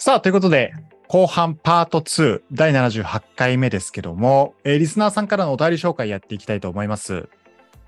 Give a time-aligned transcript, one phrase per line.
[0.00, 0.72] さあ、ということで、
[1.08, 7.28] 後半パート2第78回目ですけども、えーリスナーさんからのお便り紹介やっていきたいと思います。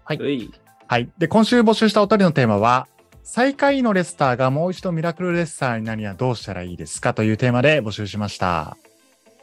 [0.05, 0.51] はい。
[0.89, 1.09] はい。
[1.19, 2.89] で、今週募集したお便りのテーマは、
[3.23, 8.77] 最下位のレスターがもう一度ミラクルレスターになるにはどうしたらいいですかというテーマで募集しました。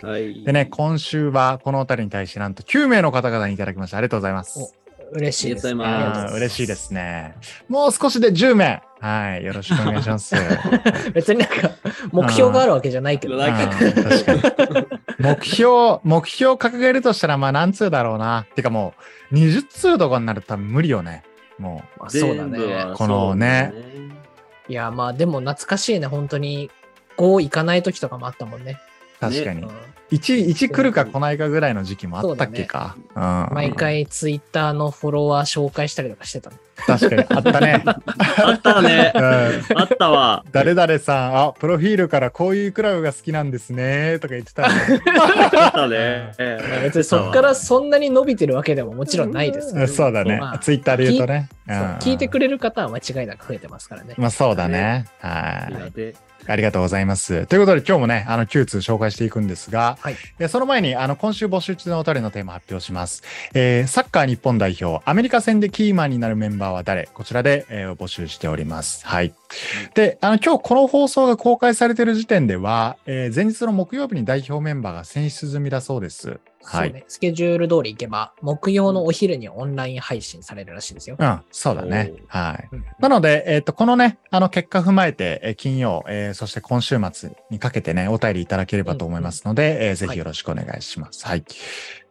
[0.02, 0.43] はい。
[0.43, 3.97] でね、今週はこのお便りに対してなんと9名の方々にいただきました。
[3.97, 4.77] ありがとうございます。
[5.12, 7.36] 嬉しいです、ありがとうございますあー嬉しいですね。
[7.68, 8.82] もう少しで10名。
[9.00, 9.46] はい。
[9.46, 10.36] よろしくお願いします。
[11.14, 11.71] 別になんか、
[12.12, 13.36] 目標があるわけじゃないけど。
[15.20, 18.46] 目標、目標を掲げるとしたら、まあ何通だろうな。
[18.56, 18.96] てかも
[19.32, 21.24] う、20通とかになると多分無理よね。
[21.60, 22.57] もまあ、そうだね。
[22.57, 23.98] 全部はこのねそうだね
[24.70, 26.07] いや、まあでも懐かしいね。
[26.07, 26.71] 本当に、
[27.18, 28.79] 5行かない時とかもあったもんね。
[29.18, 29.62] う、確かに。
[29.62, 29.70] うん
[30.11, 32.95] 1、1来るか来ないかぐらいの時期もあったっけか。
[33.16, 33.56] うん。
[33.56, 33.73] 毎。
[33.73, 36.58] 回ツイッターのフォロワー紹介したりとかしてたの。
[36.86, 37.83] 確かに、あったね。
[37.86, 39.19] あったねう。
[39.19, 39.22] ん。
[39.77, 40.45] あったわ。
[40.52, 44.69] 誰々さん、あ、プロフィールからこういうクラブが好きなんですね、とか言ってたね。
[45.59, 46.34] あったね。
[46.38, 49.88] まあ別にそっからそんなに伸びてるわけでももちろんないですけど。
[49.88, 50.59] そうだねまあ。
[50.59, 51.50] ツイッターで言うとね。
[52.00, 54.14] 聞いてくれる方は間違いなく増えてますからね。
[54.17, 55.06] まあそうだね。
[55.19, 56.28] はい。
[56.50, 57.45] ありがとうございます。
[57.47, 63.23] ということで今日もね、あの9通紹介していくんですが、はいでその前にあの今週募集中のお便りのテーマ発表します。
[63.53, 67.10] えーサッカー日本代表、アメリカ戦でキーマンになるメンバーは誰？
[67.14, 69.06] こちらで、えー募集しております。
[69.06, 69.34] はい。
[69.96, 76.40] で、あの今日この放送が公開されている時点では、えー前日の木曜日に代表メンバーが選出済みだそうです。
[76.64, 76.92] はい。
[76.92, 77.06] ね。
[77.08, 81.16] スケジュール通り行けば、木曜のお昼にオンライン配信されるらしいですよ。
[81.18, 82.12] うん、そうだね。
[82.28, 82.68] はい。
[82.74, 91.26] うんなので、えっ、と、このね、あの結果踏まえて、えー金曜、えーそして今週末にかけてね、お便りいただければと思いますので、えーぜひよろしくお願いします。
[91.26, 91.46] はい。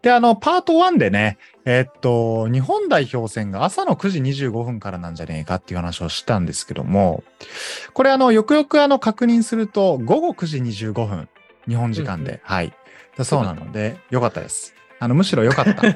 [0.06, 7.24] で、あの、パート1でね、えっと、日本代表戦が朝の9時25分からなんじゃねえかっていう話をしたんですけども、
[7.92, 11.28] これあの、よくよくあの、確認すると、午後9時25分、
[11.66, 12.72] 日本時間で、うんはい。
[13.16, 14.76] だそうなので、よかったです。
[15.00, 15.82] あの、むしろよかった。
[15.82, 15.88] は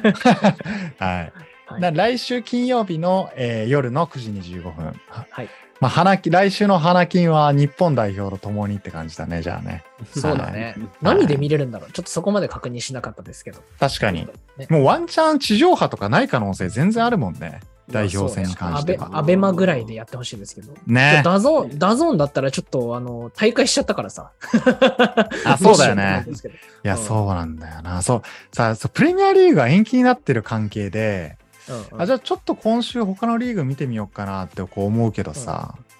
[0.98, 0.98] い。
[0.98, 1.32] はい
[1.78, 4.86] な来週金曜日の、えー夜の9時25分。
[5.06, 5.48] ははい。
[5.80, 9.82] まあ、花金、来週の花金は日本代表と共にって感じだね、じゃあね。
[10.14, 10.88] そうだねはい。
[11.00, 13.60] 何で見れるんだろうちょっとそこまで確認しなかったですけど。
[13.78, 14.28] 確かに。
[14.58, 17.60] ねもうワンチャン地上波とかない可能性全然あるもんね。
[17.90, 19.06] 代表戦に関しては。
[19.06, 20.74] アベアベマぐらいでやってほしいですけど。
[20.86, 21.22] ね。
[21.24, 24.30] ダゾーン、ダゾーンだったらちょっと、あの、退会しちゃったからさ。
[25.44, 26.26] あそうだよね
[26.84, 28.02] いや、うんそうなんだよな。
[28.02, 28.22] そう。
[28.52, 31.36] さあ、そうプレミアリーグが延期になってる関係で、
[31.68, 35.90] 思ってうんあ、じゃあちょっと今週他のリーグ見てみようかなってこう思うけどさ、うんうん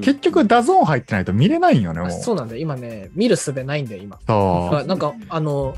[0.00, 2.08] 結局ダゾーン入ってないと見れないんよね、もう。
[2.08, 2.60] あそうなんだよ。
[2.60, 4.18] 今ね、見る術ないんだよ、今。
[4.26, 5.74] そうあなんか、あの、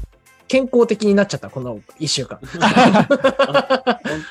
[0.48, 2.38] 健康的になっちゃった、この一週間。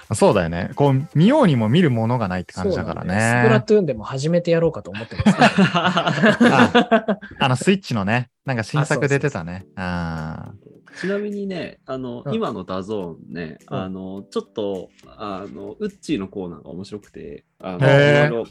[0.13, 0.72] そうだよね。
[0.75, 3.66] こう、見ようにも見るものがないって感じだからそうなんだよスプラね。
[3.66, 5.38] トゥーンでも始めてやろうかと思ってます、
[5.73, 9.66] ああの、スイッチのね、なんか新作出てたね。
[9.75, 10.51] あ
[11.00, 18.44] ちなみにね、あの、うん今のダゾーンね、うんあの、ちょっと、あの、ウッチーのコーナーが面白くて、あの、いろいろ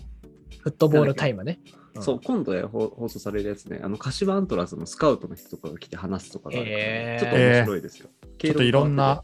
[0.60, 1.60] フットボールタイムね。
[1.64, 8.08] うんそう、今度や放放送されるやつね、あの、鹿島アントラーズのスカウトの人とかが来て話すとかがあるから、へーちょっと面白いですよ。
[8.22, 9.22] ーちょっといろんな、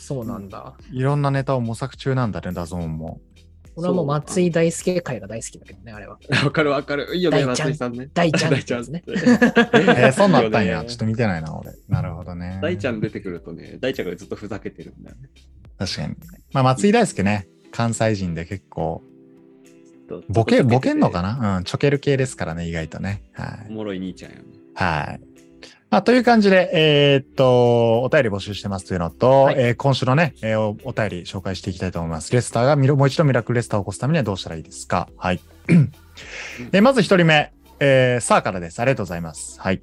[0.00, 0.74] そうなんだ。
[0.90, 3.20] いろんなネタを模索中なんだね、ダゾーンも。
[3.78, 6.18] 俺はもう松井大輔会が大好きだけどね、あれは。
[6.44, 7.14] わかるわかる。
[7.14, 8.08] いいよね、大ちゃん松井さんね。
[8.12, 9.04] 大ちゃん大ちゃん ね。
[9.06, 10.84] えー、そんなったんや。
[10.84, 11.70] ちょっと見てないな、俺。
[11.88, 12.58] なるほどね。
[12.60, 15.28] 大ちゃん出てくるとね、大ちゃんがずっとふざけてるんだよね。
[15.78, 16.16] 確かに。
[16.52, 19.02] まあ、松井大輔ね、関西人で結構、
[20.08, 21.36] とボケ、ボケんのかな？
[21.36, 23.22] なうん、ちょける系ですからね、意外とね。
[23.32, 23.66] はい。
[23.68, 24.42] おもろい兄ちゃんよね。
[24.74, 25.37] はい。
[25.90, 32.32] まあ、という感じで、えーっと、お便り募集してますというのと、はいえー今週のね、えーおお便り紹介していきたいと思います。
[32.32, 35.08] レスターがもう一度ミラクルレスターを起こすためにはどうしたらいいですか？
[35.16, 35.40] はい。
[35.68, 38.80] えーまず一人目、えー、サーからです。
[38.80, 39.58] ありがとうございます。
[39.60, 39.80] はい。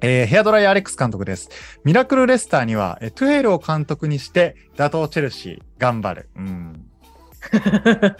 [0.00, 1.48] えーヘアドライアレックス監督です。
[1.84, 6.28] ミラクルレスターには、えートゥヘルを監督にして、打倒チェルシー、頑張る。
[6.34, 6.87] うん。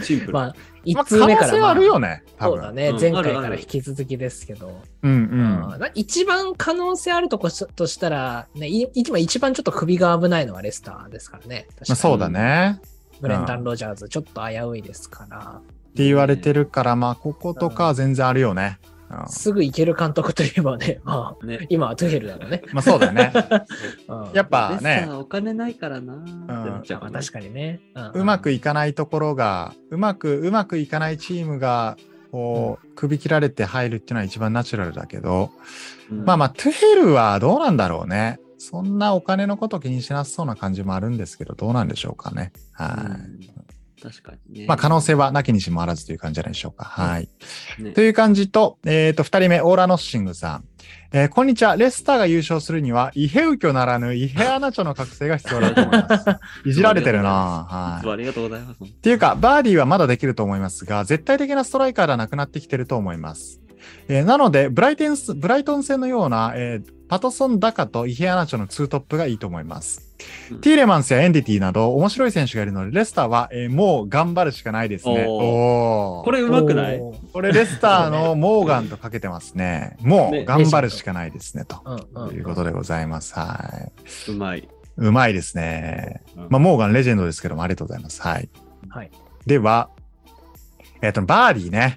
[0.03, 0.33] シンプル。
[0.33, 2.23] まあ、ま1あ、通目から、可能性はあまあるよね。
[2.41, 2.93] そうだねう。
[2.95, 4.81] ん前回から引き続きですけど。
[5.03, 5.73] うんうん。
[5.73, 11.67] うんな一番可能性あるとことしたら、ね、い今一番ちょっと首が危ないのはレスターですからね。
[11.89, 12.81] まあ、そうだね。
[13.21, 18.79] ブレンダン・ロジャーズ、ちょっと危ういですから、って言われてるから、まあ、こことかは全然あるよね。
[19.11, 21.67] うんすぐ行ける監督といえばね、 まあ、ね。
[21.71, 22.63] 今はトゥヘルだろうね。
[22.73, 23.33] まあ、そうだよね。
[24.09, 27.81] うんやっぱねお金ないからなーってなっちゃうかなまあ確かにね。
[28.15, 31.97] うまくいかないところが、うまく、うまくいかないチームが、
[32.31, 35.51] こう、首切られて入るっていうのは一番ナチュラルだけど、
[36.11, 38.39] うんまあまあ、トゥヘルはどうなんだろうね。
[38.59, 42.53] そんなお金のこと気にしなさそうな感じもあるんですけど、どうなんでしょうかね。
[42.73, 43.68] はい。
[44.03, 44.67] 確かにね。
[44.67, 46.85] まあ可能性はなきにしもあらずという感じじゃないでしょうか。
[46.85, 47.29] はい。
[47.79, 50.65] ねという感じと、えっ、と、二人目、オーラノッシングさん。
[51.13, 51.77] えーこんにちは。
[51.77, 56.27] レスターが優勝するには、イヘウキョならぬ、イヘアナチョの覚醒が必要だと思います。
[56.69, 58.11] いじられてるなはい。
[58.11, 58.85] ありがとうございます。
[58.85, 63.61] っていうか、バーディーはまだできると思いますが、絶対的なストライカーではなくなってきてると思います。
[64.09, 70.03] えーなのでブライテンス、ブライトン戦のような、えーパトソン・ダカとイヘアナチョのツートップがいいと思います。
[70.03, 70.09] うん
[70.61, 75.27] ティーレマンスやエンディティなど面白い選手がいるので、レスターは、えーもう頑張るしかないですね。
[75.29, 77.01] おーおーこれうまくない？
[77.33, 79.97] これレスターのモーガンとかけてますね。
[80.01, 81.65] もうね頑張るしかないですね。
[81.65, 83.35] ということでございます。
[83.35, 83.91] は
[84.29, 84.33] い。
[84.33, 84.69] うまい。
[84.97, 86.23] うまいですね。
[86.37, 88.21] うんまあ、モーガンレジェンドですけども、ありがとうございます。
[88.21, 88.49] はい。
[88.89, 89.11] はい。
[89.47, 89.91] では、
[91.01, 91.97] えっ、と、バーディーね。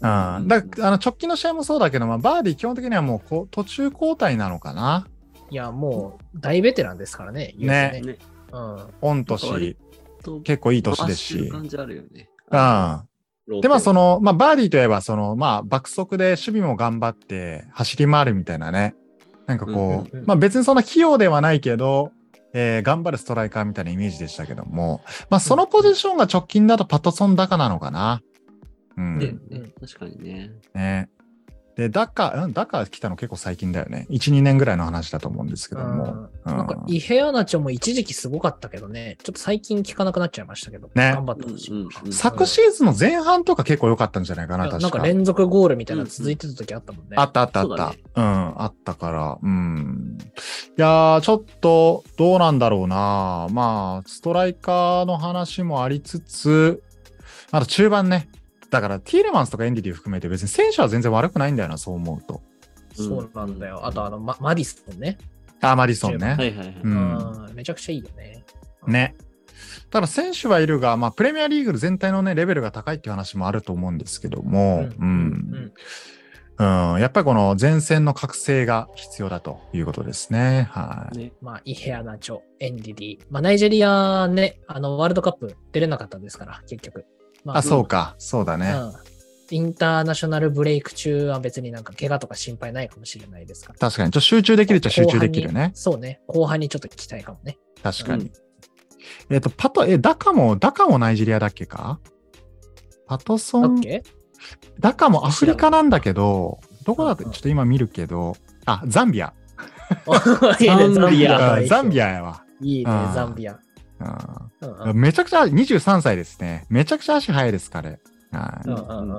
[0.00, 0.06] うん。
[0.06, 5.06] だあの直近の試合もそうだけど、まあ、バーディー基本的にはもうこう途中交代なのかな？
[5.50, 7.54] いや、もう大ベテランですからね。
[7.58, 8.18] 言うてね。
[8.52, 9.22] うん。
[9.22, 9.76] 御年
[10.44, 11.50] 結構いい年です回し。
[11.50, 12.28] 感じあるよね。
[13.48, 13.60] うん。
[13.60, 18.96] で、まあ、その、まあ、バーディーといえば、その、まあ、爆速で守備も頑張って走り回るみたいなね。
[19.46, 22.10] なんかこう、うんうんうんまあ、別にそんな器用ではないけど、
[22.52, 28.22] えー頑張るストライカーみたいなイメージでしたけども、まあ、そのポジションが直近だとパトソン・ダカなのかな？
[28.96, 29.72] うん。
[29.80, 30.50] 確かにね。
[30.74, 31.08] ね。
[31.76, 34.06] で、ダカ、うん、ダカ来たの結構最近だよね。
[34.08, 36.04] 1、2年ぐらいの話だと思うんですけども。
[36.04, 41.72] うんなんか、イヘアナチョも一時期すごかったけどね、ちょっと最近聞かなくなっちゃいましたけど、ね頑張ってほしい。
[41.72, 47.16] うんうんうん昨シーズンの前半とか結構良かったんじゃないかな、確かなんか連続ゴールみたいなの続いてた時あったもんね。
[47.16, 47.68] あったあったあった。
[47.68, 49.38] そうだねうん、あったから。
[49.42, 50.18] うん。
[50.78, 53.48] いやー、ちょっと、どうなんだろうな。
[53.50, 56.82] まあ、ストライカーの話もありつつ、
[57.50, 58.28] あと中盤ね。
[58.76, 62.42] だから、ティーレマンスとかエンディティ含めて別に選手は全然悪くないんだよな、そう思うと。
[62.94, 63.86] そうなんだよ。
[63.86, 65.18] あと、あの、ママディソンね。
[65.60, 66.34] あ、マディソン中ね。
[66.34, 66.80] はいはいはい。
[66.82, 68.44] うんうんめちゃくちゃいいよね。
[68.86, 69.16] ね。
[69.90, 75.04] ただ選手はいるが、まあ、プレミアリーグ全体のね、レベルが高いっていう話もあると思うんですけども、うん。
[75.04, 75.72] うん
[76.58, 76.64] う
[76.96, 80.68] ん、やっぱりこの前線の覚醒が必要だということですね。
[80.70, 81.18] はい。
[81.18, 83.18] ねまあ、イヘアナチョ、エンディディ。
[83.30, 87.04] まあ、ナイジェリアね、あの、ワールドカップ出れなかったですから、結局。
[87.46, 88.16] まあ、そうか。
[88.18, 88.72] そうだね。
[88.72, 88.92] うん。
[89.50, 93.78] インターナショナルブレイク中は別になんか怪我とか心配ないかもしれないですから。
[93.78, 94.10] 確かに。
[94.10, 95.70] ちょっと集中できるっちゃ集中できるね。
[95.74, 96.20] そうね。
[96.26, 97.56] 後半にちょっと聞きたいかもね。
[97.82, 98.32] 確かに。
[99.30, 102.00] えっ、と、パト、え、ダカも、ダカもナイジェリアだっけか？
[103.06, 103.80] パトソン、
[104.80, 109.32] ダカもアフリカなんだけど、どこだってうんうんちょっと今見るけど、あ、ザンビア。
[110.58, 112.42] ザンビアザンビアやわ。
[112.60, 113.60] いいねうん、ザンビア。
[114.94, 116.66] めちゃくちゃ、23歳ですね。
[116.68, 117.98] めちゃくちゃ足速いです、彼。
[118.32, 119.18] はいうんうんう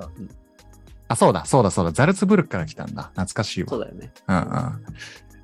[1.10, 1.92] あ、そうだ、そうだ、そうだ。
[1.92, 3.04] ザルツブルクから来たんだ。
[3.14, 3.70] 懐かしいわ。
[3.70, 4.12] そうだよね。
[4.28, 4.44] うんうん。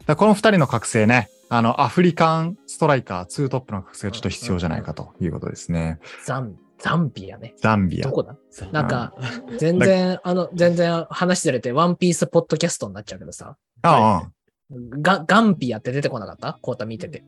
[0.05, 6.01] だこの二人の覚醒ね、あの、アフリカンストライカー、ツートップの覚醒がちょっと必要じゃないかということですね。
[6.27, 7.55] ザン、ザンビアね。
[7.57, 8.37] ザンビアどこだ？
[8.73, 9.15] なんか、
[9.57, 14.29] 全然、あの、全然話ずれて、ワンピースポッドキャストになっちゃうけどさ、ああ、
[15.01, 16.59] ガ、ガンビアって出てこなかった？
[16.61, 17.25] コータ見てて。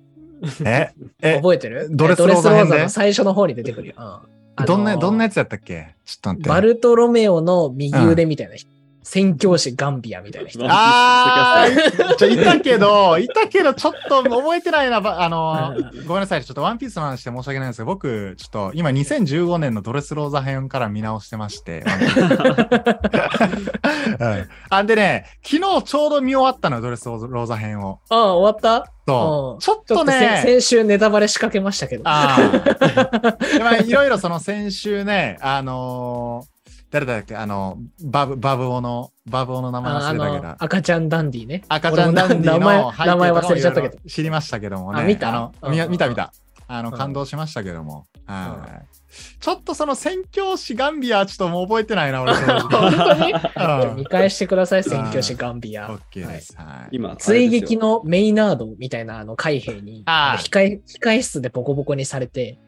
[0.65, 0.91] え、
[1.23, 1.89] え、覚えてる？
[1.91, 2.77] ドレスローザえドレスロー編で？
[2.79, 3.95] ザの最初の方に出てくるよ。
[3.97, 5.95] うんあのーどんな、どんなやつやったっけ？
[6.05, 6.49] ちょっと待って。
[6.49, 8.71] バルトロメオの右腕みたいな人。
[9.03, 10.65] 宣教師ガンビアみたいな人。
[10.65, 15.01] うんあー、ちょ、いたけど、いたけど、ちょっと覚えてないな。
[15.01, 16.45] ばあのー、ごめんなさい。
[16.45, 21.85] ちょっとワンピースの話で申し訳ないんですけど、僕、ちょっと今2015年のドレスローザ編から見直してまして。
[24.19, 28.01] うんあんでね、昨日ちょうど見終わったのよ、ドレスローザ編を。
[28.09, 28.91] ああ、終わった？
[29.07, 29.57] そうう。
[29.57, 32.03] んちょっとね、先週ネタバレ仕掛けましたけど。
[32.07, 32.37] あ
[33.63, 33.77] あ。
[33.77, 36.57] いろいろその先週ね、あのー
[36.89, 41.63] 誰だっけ、あの、バブ、バブオの、バブオの名前忘れたけどの、赤ちゃんダンディね。
[41.69, 45.01] 赤ちゃんダンディの名前忘れちゃったけど知りましたけどもね。
[45.01, 45.53] あ見た？
[45.69, 46.33] 見見た見た。
[46.69, 48.05] あの、うん感動しましたけども。
[48.27, 48.87] はい。
[49.41, 52.35] ちょっとその宣教師ガンビアはちょっともう覚えてないな、俺。
[52.37, 53.33] 本当に？
[53.33, 55.91] うん見返してください、宣教師ガンビア。
[55.91, 56.55] オッケーです。
[56.57, 56.97] はい。
[56.97, 57.87] 今、追撃の。
[57.87, 62.59] のメイナードみたいなあの海兵にああ控え控え室でボコボコにされて、で、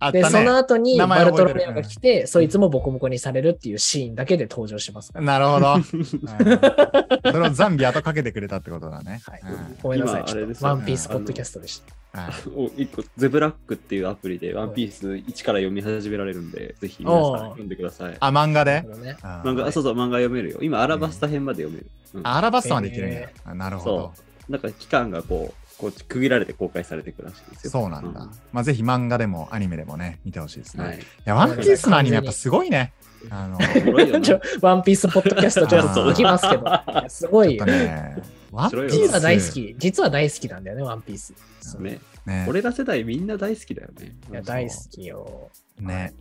[0.00, 0.48] あったそのね。
[0.50, 5.12] 後にバルトロメオが来て、そいつもボコボコにされるっていうシーンだけで登場します。
[5.14, 5.74] なるほど。
[5.74, 9.20] う んそれをザンビアとかけてくれたってことだね。
[9.24, 12.03] はいうんごめんなさい、今ちょっあれですよねとワンピースポッドキャストでした。
[12.14, 18.16] はいお一個、ゼブラックっていうアプリでワンピース1から読み始められるんで、ぜひ皆さん読んでください。
[18.20, 18.84] あ、漫画で？
[19.20, 20.58] 漫画、あそうそう、漫画読めるよ。
[20.62, 21.86] 今、アラバスタ編まで読める。
[22.14, 24.12] うんあアラバスタまでいけるんやなるほど
[24.46, 24.52] そ。
[24.52, 27.70] なんか期間がこう、こう区切られて公開されていくらしいですよ。
[27.72, 28.28] そうなんだ。
[28.52, 30.84] まあ、ぜひ漫画でもアニメでもね、見てほしいですね。
[30.84, 30.98] い、はい。
[31.24, 32.92] や、ワンピースのアニメやっぱすごいね。
[33.30, 33.58] あの、
[34.60, 37.58] ワンピースポッドキャストちょっと続きますけど、すごい。
[37.58, 38.16] ね、
[38.52, 39.74] ワンピースは大好き。
[39.78, 41.34] 実は大好きなんだよね、ワンピース。
[41.78, 42.00] ね。
[42.26, 42.46] ね。
[42.48, 44.14] 俺ら世代みんな大好きだよね。
[44.30, 45.50] いや、大好きよ。
[45.78, 46.12] ね。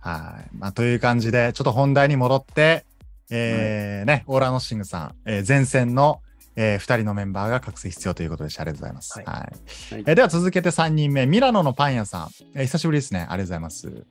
[0.00, 0.56] はい。
[0.56, 2.84] まあ、という感じで、ちょっと本題に戻って、
[3.30, 6.20] えーね、オーラーノッシングさん、えー前線の、
[6.56, 8.62] え2人のメンバーが覚醒必要ということでした。
[8.62, 9.20] ありがとうございます。
[9.20, 9.24] は。
[9.32, 9.52] はいはい
[9.92, 12.28] えーでは続けて3人目、ミラノのパン屋さん。
[12.54, 13.20] えー久しぶりですね。
[13.20, 14.06] ありがとうございます。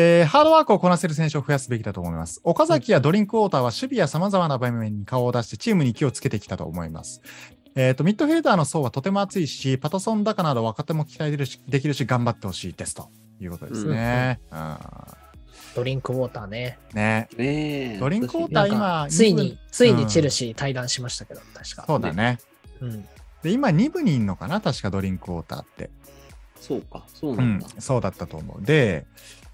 [0.00, 2.40] えーハードワークをこなせる選手を増やすべきだと思います。
[2.44, 7.20] 岡崎やドリンクウォーターは守備や様々な場面に顔を出してチームに気をつけてきたと思います。
[7.74, 13.08] えっ、と、ミッドフィルダーの層はとても熱いし、パタソンダカなど若手も期待できるしできるし、頑張ってほしいですと
[13.40, 14.38] いうことですね。
[14.52, 14.76] うん
[15.74, 16.78] ドリンクウォーターね。
[16.94, 17.28] ね。
[17.36, 17.98] ねえ。
[17.98, 21.84] ドリンクウォーター今ついについにチェルシー対談しましたけど、確か。
[21.86, 22.38] そうだね。
[22.80, 23.02] うん。
[23.42, 25.90] で、今2部にいんのかな確かドリンクウォーターって。
[26.60, 28.64] そうか、そううなんだ。、んそうだったと思う。
[28.64, 29.06] で、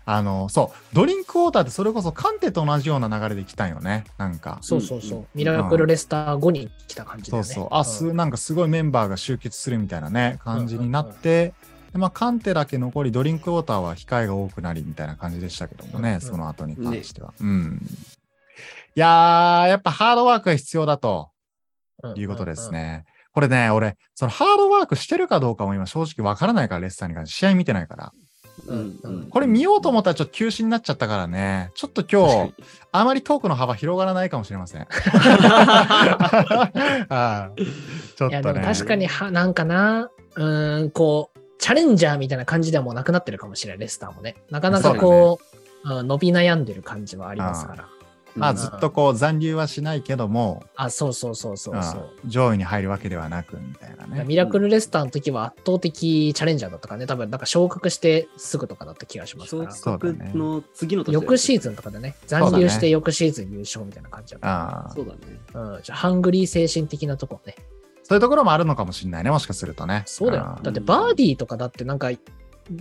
[0.06, 4.04] あの、そう、ドリンクウォーターってそれこそカンテと同じような流れで来たんよね。
[4.18, 4.58] なんか。
[4.61, 5.18] そうそうそう。
[5.18, 7.49] うんミラクルレスター後に来た感じだよね。
[7.49, 7.68] そうそう。
[7.70, 11.54] あ、す、なんかすごいメンバーが集結するみたいなね、感じになって、
[11.92, 17.32] でまあ、カンテだけ残り、ドリンクウォーターは控えが多くなりみたいな感じでしたけどもね、うんうんその後に関しては。
[17.40, 17.80] うん。
[18.96, 21.30] いやー、やっぱハードワークが必要だと
[22.02, 22.70] うんいうことです。
[22.70, 23.04] ね。
[23.32, 28.12] これね、俺、そのハードワークしてるかどうかも今正直わからないから、レッサーに関して試合見てないから。
[29.30, 32.54] これ見ようと思ったらちょっと休止になっちゃったからね、ちょっと今日、
[32.92, 34.87] あまりトークの幅広がらないかもしれません。
[37.08, 38.54] あーちょっいや、とね。
[38.54, 44.37] でも確かには、なんかな、うーん、こう、チャレンジャーみたいな感じではもうなくなってるかもしれない、レスターもね。
[44.50, 47.88] なかなかこう、うん伸び悩んでる感じはありますから。
[48.36, 52.00] まあうんずっとこう残留はしないけども、あ、そうそうそうそうそう。
[52.24, 54.24] うん上位に入るわけではなくみたいなね。
[54.24, 59.70] ミラクルレスターの時は圧倒的チャレンジャーだったからね、多分なんか昇格してすぐとかだった気がしますから。
[59.70, 64.48] 昇格の次の年翌シーズンとかでね、残留して翌シーズン優勝みたいな感じだった。
[64.48, 65.18] ああそうだね。
[65.54, 67.54] うん、じゃあハングリー精神的なとこね。
[68.02, 70.02] そういうところもあるのかもしれないね、もしかするとね。
[70.06, 72.10] そうだよだってヴァーディーとかだってなんか、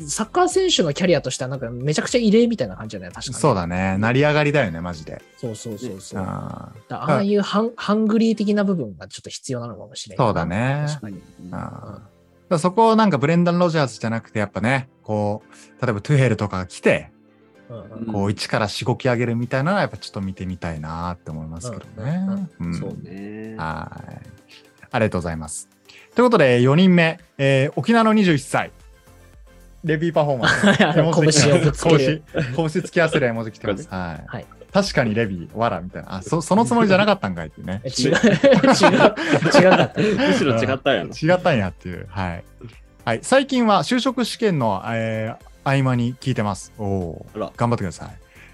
[0.08, 3.42] サッカー選手のキャリアとしてはなんかめちゃくちゃ異例みたいな感じだよね、確かに。
[3.42, 3.98] そうだね。
[3.98, 5.22] 成り上がりだよね、マジで。
[5.38, 6.22] そうそうそうそう。
[6.22, 10.26] あだああいうハン、ハングリー的な部分がちょっと必要なのかもしれない。
[10.26, 11.18] そうだね確かに。
[11.18, 11.22] ー
[11.52, 17.12] あーそこをなんかブレンダン・ロジャーズじゃなくて、やっぱね、こう、例えばトゥヘルとかが来て、
[17.70, 22.48] うんうんうんこう、一からしごき上げるみたいなのは、やっぱちょっと見てみたいなって思いますけどね。
[22.60, 23.56] うんそうね。
[23.58, 24.30] はい。
[24.92, 25.68] ありがとうございます。
[26.14, 28.72] ということで、4人目、えー沖縄の21歳。
[29.84, 30.78] レビーパフォーマンス。
[31.44, 32.24] 拳をぶつける。
[32.34, 32.44] 拳。
[32.56, 33.88] 拳突き合わせる絵文字来てます。
[33.90, 34.24] はい。
[34.28, 36.16] はい確かにレビー、わら、みたいな。
[36.16, 37.80] あ、そ、そのつもりじゃなかったんかいっていうね。
[37.84, 40.02] え 違う、違う、違かった。
[40.02, 41.10] むしろ違ったやん。
[41.14, 42.08] 違ったんやっていう。
[42.10, 42.44] はい。
[43.06, 43.20] はい。
[43.22, 46.74] 最近は就職試験の、えー合間に聞いてます。
[46.78, 47.26] おお
[47.56, 48.10] 頑張ってください。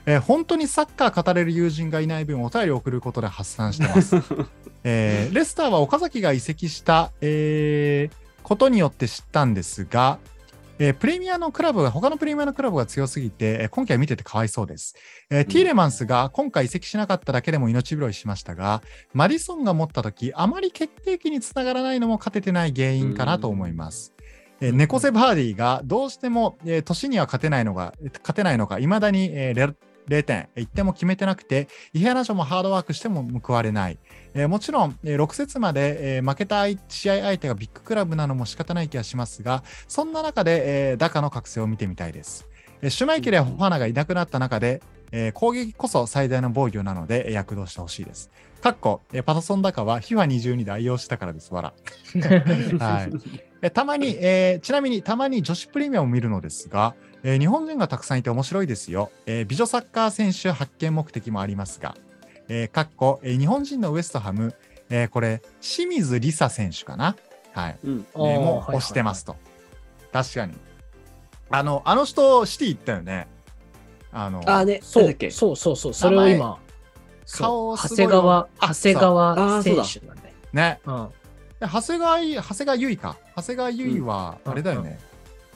[0.07, 4.17] えー本当にサッカー語れる友人がいない分、お便りを送ることで発散してます。
[4.83, 10.17] えーレスターは岡崎が移籍した、えーことによって知ったんですが、
[10.81, 14.95] えープレミアのクラブが、他のプレミアのクラブが強すぎて、えー今季は見ててかわいそうです。
[15.29, 18.81] えーティーレマンスが今回移籍しなかっただけでも命拾いしましたが、
[19.13, 24.13] マディソンが持った時あまり決定機につながらないのも勝ててない原因かなと思います。
[24.61, 29.73] えーネコセバーディがどうしても、えー年には勝てないのが、勝てないのか、いまだに、えーレ
[30.09, 33.97] 0点、1点も決めてなくて、イヘアナショもハードワークしても報われない。
[34.33, 42.47] えーもちろん、えー6節まで、えー負けた試合相手がビッグクラブなのも仕方ない気がしますが、そんな中で、えーダカの覚醒を見てみたいです。
[42.81, 48.29] えーシュマイケルやホファナがいなくなった中で、えー攻撃こそ最大の防御なので、えー躍動してほしいです。
[48.61, 51.53] かっこ、えーパタソンダカは FIFA22 で愛用したからです。
[51.53, 51.73] わら。
[52.79, 53.11] はい。
[53.61, 59.11] えたまに、えーちなみにたまに女子プレミアムを見るのですが、えー日本人がたくさんいて面白いですよ。
[59.25, 61.95] えー美女サッカー選手発見目的もありますが、
[62.47, 64.55] えーかっこ、えー日本人のウエストハム、
[64.89, 67.15] えーこれ、清水梨沙選手かな？
[67.53, 67.79] はい。
[67.83, 68.07] うん。
[68.15, 69.35] えーもう押してますと。
[70.11, 70.53] 確かに。
[71.51, 73.27] あの、あの人、シティ行ったよね？
[74.11, 75.31] あの、あ、ね、そうなんだっけ？
[75.31, 76.59] そうそうそう、それを今、
[77.31, 80.33] 顔そうすごい長谷川、あ長谷川選手なんで。
[80.53, 80.79] ね。
[80.85, 81.09] うん
[81.59, 83.19] で長谷川い、長谷川優衣か。
[83.35, 84.97] 長谷川優衣は、うんあれだよね。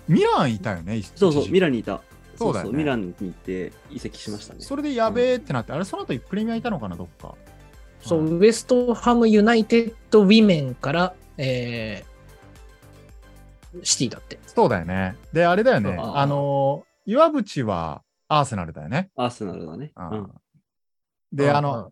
[0.07, 1.01] ミランいたよね。
[1.15, 2.01] そうそう、ミラランにいた。
[2.35, 4.61] そうだよねミランに行って移籍しましたね。
[4.61, 7.35] それでやべえってなって、あれ、その後プレミアいたのかな、どっか。
[8.01, 14.39] そう、はいウエストハムユナイテッドウィメンから、えー、シティだって。
[14.45, 15.15] そうだよね。
[15.31, 15.97] で、あれだよね。
[15.97, 19.11] あのー、岩渕はアーセナルだよね。
[19.15, 19.91] アーセナルだね。
[19.95, 20.31] うん
[21.33, 21.91] で、あの、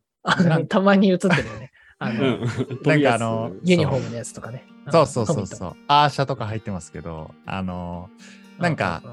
[0.69, 1.71] たまに映ってるよね。
[2.01, 2.41] あの、うん。
[2.83, 4.65] なんかあの ユニフォームのやつとかね。
[4.91, 5.05] そう。
[5.05, 5.75] そうそうそう。
[5.87, 8.09] アーシャとか入ってますけど、あの
[8.57, 9.03] なんか、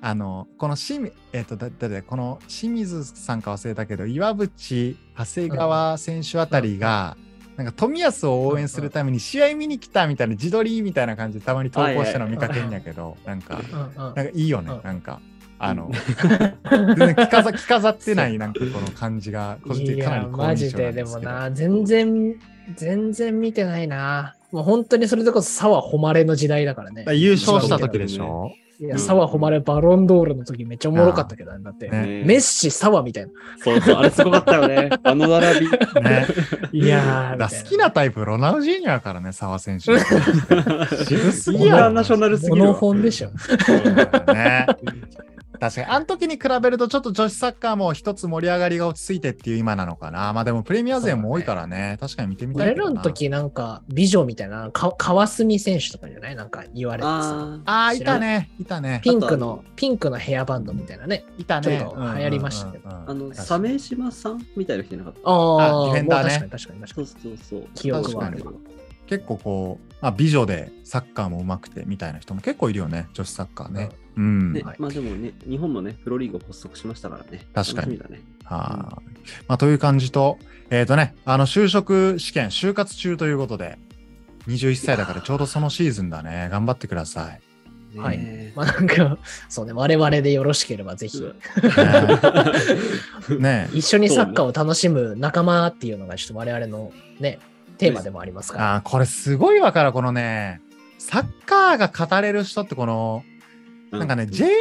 [0.00, 7.16] あの、このしみ、えっ、と、だ、だ、だ、この清水さんか忘れたけど、岩渕、長谷川選手あたりが、
[7.56, 13.62] なんか富安を応援するために試合見に来たみたいな自撮りみたいな感じでたまに投稿したの見かけんやけど、なんか、
[13.96, 14.80] なんかいいよねう、ん。
[14.82, 15.20] なんか。
[15.66, 15.90] あの、
[16.86, 22.34] 全然着飾着飾ってないなんかこの感じが、 個人的いや、にかなり好マジで印象なんでけどですもな、全然、
[22.76, 24.34] 全然見てないな。
[24.52, 27.16] もう本当にそれでこそ沢誉れの時代だからねだから。
[27.16, 28.52] 優勝した時でしょ？
[28.80, 31.88] いや、うん沢誉れバロンドールの時めっちゃおもろかったけどね、だって。
[31.88, 33.30] ねメッシ、沢みたいな。
[33.62, 34.90] そうそう、あれすごかったよね。
[35.04, 35.70] あの並び。
[35.70, 36.26] ね。
[36.72, 39.92] いやー、だから好きなタイプ、ロナウジーニョやからね、澤選手。
[41.06, 43.30] 渋すぎインタやナショナルすぎるわモノ本でしょ。
[43.38, 44.66] そうだよね。
[45.58, 50.32] 確かに、あの時に比べるとちょっと女子サッカーも一つ盛り上がりが落ち着いてっていう今なのかな。
[50.32, 51.96] まあでもプレミア勢も多いからね。
[52.00, 52.76] 確かに見てみたい俺。
[52.76, 57.08] らの時なんか美女みたいな、か川澄選手とかじゃないなんか言われてさ。
[57.10, 58.50] あああ、いたね。
[58.58, 59.00] いたね。
[59.04, 61.24] ピンクの、ピンクのヘアバンドみたいなね。
[61.38, 61.78] いたね。
[61.78, 65.20] ちょっと流行りましたけどあの、鮫島さんみたいな人いなかった？
[65.24, 67.38] ああディフェンダーね確かに確かに確かそうに。
[67.38, 67.68] そうそう。
[67.74, 68.44] 記憶はある
[69.06, 73.08] 結構こう、まあ、美女でサッカーも上手くてみたいな人も結構いるよね。
[73.14, 73.88] 女子サッカーね。
[74.18, 74.52] うん。
[74.52, 77.46] ねはいまあでもね、日本もね、プロリーグを発足しましたからね。
[77.54, 77.98] 確かに。
[78.50, 78.98] ま
[79.48, 80.36] あ、という感じと、
[80.68, 83.78] えっ、とね、あの、就職試験、就活中ということで、
[84.46, 86.50] 21歳だからちょうどそのシーズンだね。
[86.52, 87.40] 頑張ってください。
[87.98, 89.16] はいねまあなんか、
[89.48, 91.28] そうね、我々でよろしければぜひ、ね
[93.38, 97.38] ね 一緒にサッカーを楽しむ仲間っていうのがちょっと我々のね、
[97.78, 98.74] テーマでもありますから。
[98.76, 99.92] あーこれすごいわかる。
[99.92, 100.60] このね、
[100.98, 103.22] サッカーが語れる人ってこの、
[103.90, 104.54] なんかね、J リー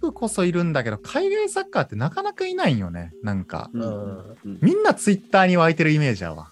[0.00, 3.12] グこそいるんだけど、海外サッカーってなかなかいないんよね。
[3.22, 6.48] なんか、うんうんうんみんなツイッターに湧いてるイメージやわ。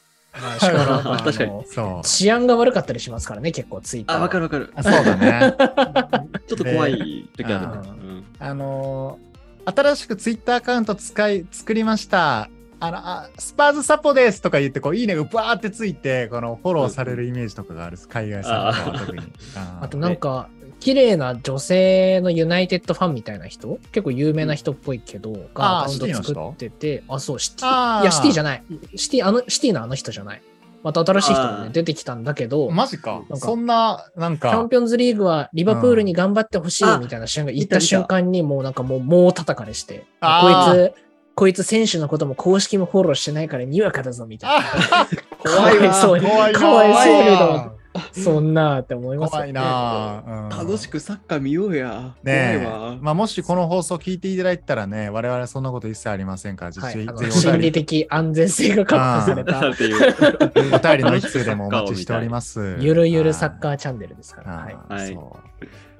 [0.60, 2.06] 確かにのそう。
[2.06, 4.22] 治安が悪かったりしますからね、結構ツイッターあ、は。
[4.24, 4.72] わかるわかる。
[4.76, 5.54] あそうだね。
[6.46, 7.88] ちょっと怖い時あるね。
[8.02, 9.28] ううんあのー
[9.70, 12.48] 新しくツイッターアカウント使い、作りました。
[12.80, 18.92] あの、あスパーズサポですとか言って、こう、いいねがバーってついて、このフォローされるイメージとかがある、海外サッカー。
[18.92, 19.22] は特に。
[19.56, 19.84] あー。
[19.84, 20.48] あとなんか、
[20.80, 23.80] 綺麗な女性のユナイテッドファンみたいな人？
[23.90, 28.02] 結構有名な人っぽいけど、があーアカウント作ってて、あ、そう、シティ。
[28.02, 28.62] いや、シティじゃない。
[28.94, 30.42] シティ、あの、シティのあの人じゃない。
[30.84, 33.14] また新しい人がね、出てきたんだけど、マジか。
[33.14, 40.94] なんかそんな、なんチャンか、ピオンズリーグはリバプールに頑張ってほしいみたいな瞬間、あ言った瞬間にもうなんかもう、もう叩かれして、こいつ、
[41.38, 44.66] こいつ選手のことも公式もフォローしてないからにわかだぞみたいな。
[44.90, 47.72] あ怖いそうに、怖いなかわいそうに怖いだ。
[48.10, 52.16] そんなって思いますよ怖いな、うん楽しくサッカー見ようや。
[52.24, 52.98] ねえ。
[53.00, 56.64] まあ、もしこの放送聞いていただいたらね、我々そんなこと一切ありませんか？
[56.64, 60.74] ら、実はい、心理的安全性が確保された、っていう。
[60.74, 62.78] お便りの一通でもお待ちしております。
[62.82, 64.52] ゆるゆるサッカーチャンネルですから。
[64.54, 65.18] はいはい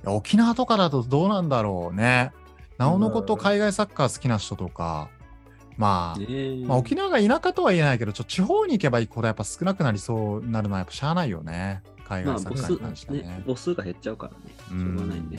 [0.05, 2.33] 沖縄とかだとどうなんだろうね。
[2.77, 5.11] なおのこと海外サッカー好きな人とか、
[5.79, 6.21] まあ、
[6.67, 11.83] まあ、沖縄が田舎とは言えないけど、ちょ地方に行けば行くほどやっぱ少なくなりそうなるのはやっぱしゃあないよね。
[12.07, 13.23] 海外サッカーに関してはね。
[13.23, 14.39] ね、母数が減っちゃうからね。
[14.69, 15.39] しょうがないね。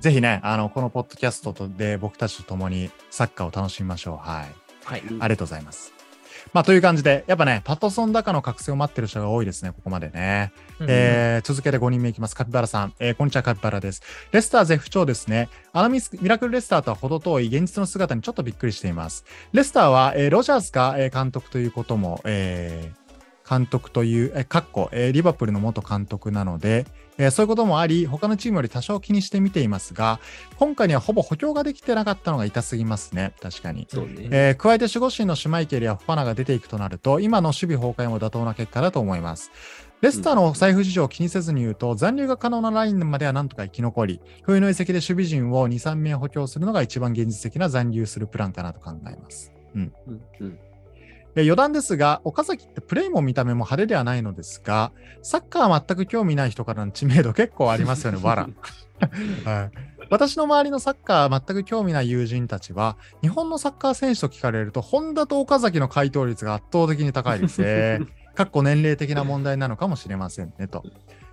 [0.00, 4.28] ぜひね、あの、このポッドキャストとで僕たちと共にサッカーを楽しみましょう。
[4.28, 4.54] はい。
[4.84, 5.00] はい。
[5.00, 5.97] うんありがとうございます。
[6.52, 10.52] まあ、という感じで、やっぱね、パトソン高の覚醒を待ってる人が多いですね、ここまでね。
[10.80, 12.34] えー続けて5人目いきます。
[12.34, 12.94] カピバラさん。
[12.98, 14.02] えーこんにちは、カピバラです。
[14.32, 15.48] レスター絶不調ですね。
[15.72, 19.24] あのミスミラクルレスターとは程遠い現実の姿にちょっとびっくりしています。
[19.52, 22.98] レスターは、えーロジャースが、えー監督ということも、えー
[23.48, 26.86] 監督という、えーかっこ、えーリバプールの元監督なので、
[27.18, 30.20] えーそういうこともあり、他のチームより多少気にして見ていますが、
[30.56, 33.34] 今回にはほぼ補強ができてなかったのが痛すぎますね。
[33.42, 33.86] 確かに。
[34.22, 34.28] ね。
[34.30, 39.50] えー加えて守護神のシュマイケルやファナが出ていくとなると、今の守備崩壊も妥当な結果だと思います。
[40.00, 49.52] レスターの財布事情を気にせずに言うと、残留が可能なラインまではなんとか生き残り、冬の移籍で守備陣を2、3名補強するのが一番現実的な残留するプランかなと考えます。
[49.74, 49.92] うん
[50.40, 50.67] うんで
[51.36, 58.48] 余談ですが、岡崎ってプレイも見た目も派手ではないのですが、サッカー全く興味ない人からの知名度結構ありますよね、 わら。
[59.44, 59.70] はい、
[60.10, 68.00] 私の周りのサッカー全く興味ない友人たちは、日本のサッカー選手と聞かれると、本田と岡崎の回答率が圧倒的に高いですね。
[68.34, 70.84] かっこ年齢的な問題なのかもしれませんねと。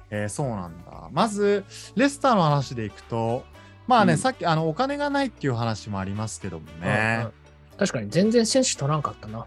[0.09, 1.09] えーそうなんだ。
[1.11, 1.63] まず、
[1.95, 3.43] レスターの話でいくと、
[3.87, 7.27] まあね、うんさっきあのお金がないっていう話もありますけどもね。
[7.77, 9.45] 確かに全然選手取らんかったな。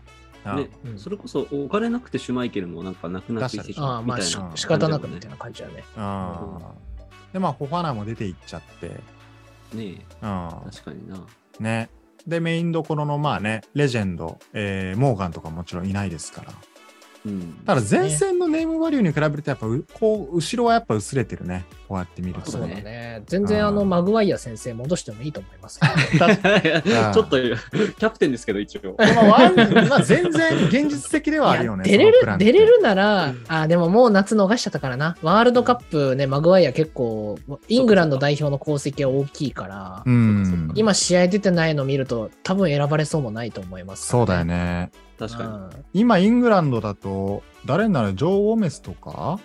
[0.48, 0.98] あねうん。
[0.98, 4.56] それこそお金なくてシュマイケルもなんかなくなって移籍みたいなああ、まあしうん。
[4.56, 5.84] 仕方なくみたいな感じだね。
[5.96, 8.94] あーで、まあ、フォファナも出ていっちゃって、ね
[9.74, 10.04] え。
[10.22, 10.50] うん。
[10.70, 11.18] 確かにな。
[11.60, 11.90] ね。
[12.26, 16.52] で、メインどころの、まあね、レジェンド、えーモーガンとかもちろんいないですから。
[17.28, 17.62] うん。
[17.66, 23.22] ただ前線のネームバリューに比べるとやっぱうこう後ろはやっぱ薄れてるねこうやって見るとそうだねね。
[23.26, 25.80] 全然あの、うんマグワイア先生戻してもいいと思います。
[25.80, 28.96] ちょっと、キャプテンですけど、一応。
[28.98, 35.16] まあ全然現実的ではあるよね出れる出れるなら、あ、でももう夏逃しちゃったからな。
[35.22, 37.38] ワールドカップね、マグワイア結構、
[37.68, 44.44] イングランド代表の功績は大きいから、うん今試合出てないの見ると、多分選ばれそうもないと思います、そうだよ。
[44.44, 45.82] ね確かに。
[45.92, 49.38] 今イングランドだと誰ならジョー・ゴメスとか、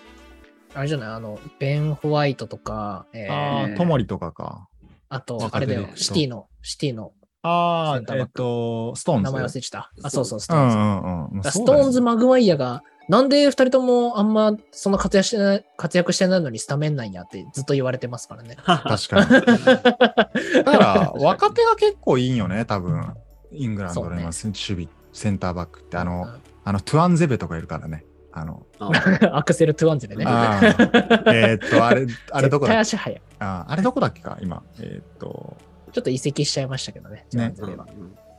[0.75, 1.09] あれじゃない？
[1.09, 4.67] あの、ベン・ホワイトとか、えーああトモリとかか。
[5.09, 5.87] あと、若あれだよ。
[5.95, 7.11] シティの、シティの。
[7.45, 9.23] ああえっとストーンズ。
[9.25, 10.07] 名前忘れちゃった。
[10.07, 10.77] あ、そうそう、ストうーンズ。
[10.77, 11.43] んうんうん。
[11.43, 18.55] ストーンズ、マグワイアが、なんで二人ともあんまその活躍してない活躍してないのにスタメンなんやってずっと言われてますからね。
[18.65, 19.29] 確かに。
[20.63, 23.13] だから若手が結構いいんよね多分。
[23.51, 28.89] イングランドの守備センターバックってあの、うんあのトゥアンゼベとかいるからねあのあ
[29.35, 30.23] アクセル・トゥアンゼベね。
[31.27, 33.21] えーっとあれあれどこだっけ？
[33.39, 35.57] あーあれどこだっけか今えーっと
[35.91, 37.25] ちょっと移籍しちゃいましたけどね。
[37.29, 37.85] トゥアンゼベは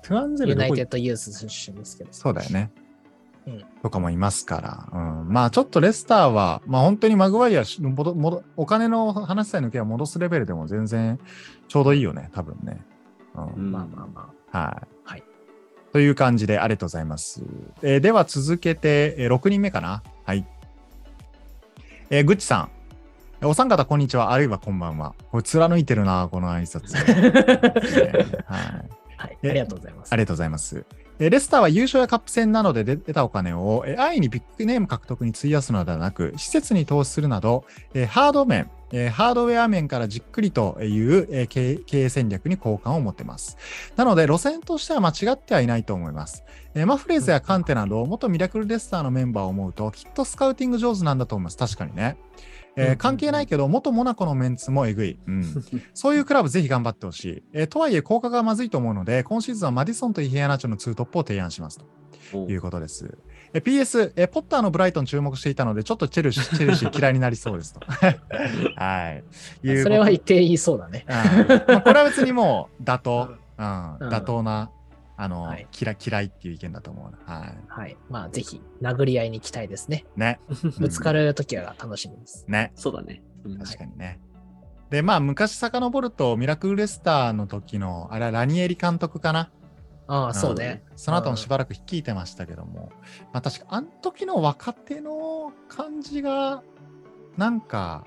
[0.02, 2.12] トゥアンゼベユナイテッドユース出身ですけど。
[2.12, 2.72] そうだよね。
[3.46, 4.98] うんとかもいますから。
[4.98, 11.20] うん、まあちょっとレスターは、まあ本当にマグワイアし戻戻お金の話さえ抜けば戻すレベルでも全然
[11.68, 12.82] ちょうどいいよね、多分ね。
[13.34, 14.66] うんうんまあまあまはい。
[14.76, 14.93] はい
[15.94, 17.40] という感じでありがとうございます。
[17.82, 20.02] えーでは続けて、えー6人目かな？
[20.24, 20.44] はい。
[22.10, 22.68] えー、ぐっちさ
[23.42, 23.46] ん。
[23.46, 24.32] お三方、こんにちは。
[24.32, 25.14] あるいはこんばんは。
[25.30, 26.96] これ貫いてるな、この挨拶。
[28.48, 28.52] あ。
[28.52, 28.62] はい。
[29.16, 29.32] はい。
[29.34, 30.12] あえりがとうございます。
[30.12, 30.84] ありがとうございます。
[31.20, 40.86] えーレスターは優勝やカップ戦などで出たお金を、えー安易にビッグネーム獲得に費やすのではなく、施設に投資するなど、えーハード面、えーハードウェア面からじっくりとい
[41.18, 43.56] う、えー経営戦略に好感を持っています。
[43.96, 46.44] なので、路線としては間違ってはいないと思います。
[46.74, 51.56] えーマフレーズやカンテなど、元ミラクルレスターのメンバーを思うと、きっとスカウティング上手なんだと思います。
[51.56, 52.16] 確かにね。
[52.76, 55.18] えーうん関係ないけど、元モナコのメンツもえぐい。
[55.26, 55.44] うん。
[55.92, 57.42] そういうクラブぜひ頑張ってほしい。
[57.52, 61.80] えーとはいえ、効果がまずいと思うので、今シーズンはマディソンとイヘアナチョのツートップを提案します
[62.30, 63.18] ということです。
[63.54, 67.80] えー PS、えーポッターのブライトン注目していたので、ちょっとチェルシー チェルシー嫌いになりそうですと。
[67.86, 69.24] はい。
[69.82, 71.06] それは言っていいそうだね。
[71.08, 74.70] うんまあこれは別にもう妥当、 うんうん妥当な、
[75.16, 77.34] あの、はい嫌嫌いっていう意見だと思うな。
[77.34, 77.96] ははい。
[78.10, 80.04] まあ、ぜひ、殴り合いに行きたいですね。
[80.16, 80.20] い。
[80.20, 80.40] ね。
[80.80, 82.44] ぶつかるときは楽しみです。
[82.48, 82.72] ね。
[82.74, 83.22] そうだね。
[83.44, 84.18] うん確かにね。
[84.90, 89.50] で、まあ、昔遡ると、ミラクルレスターの時の、あれはラニエリ監督かな。
[90.06, 90.82] ああ、そうね。
[90.96, 92.92] その後もしばらく率いてましたけども、
[93.32, 96.62] まあ確か、あの時の若手の感じが、
[97.36, 98.04] なんか、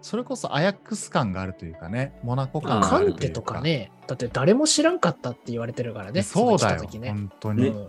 [0.00, 3.60] それこそアヤックス感があるというかね、モナコ感があカるというンテとか。
[3.60, 6.22] ね、だって誰も知らんかったって言われてるからね。
[6.22, 7.10] そうだよ、ね。
[7.10, 7.68] 本当に。
[7.68, 7.88] う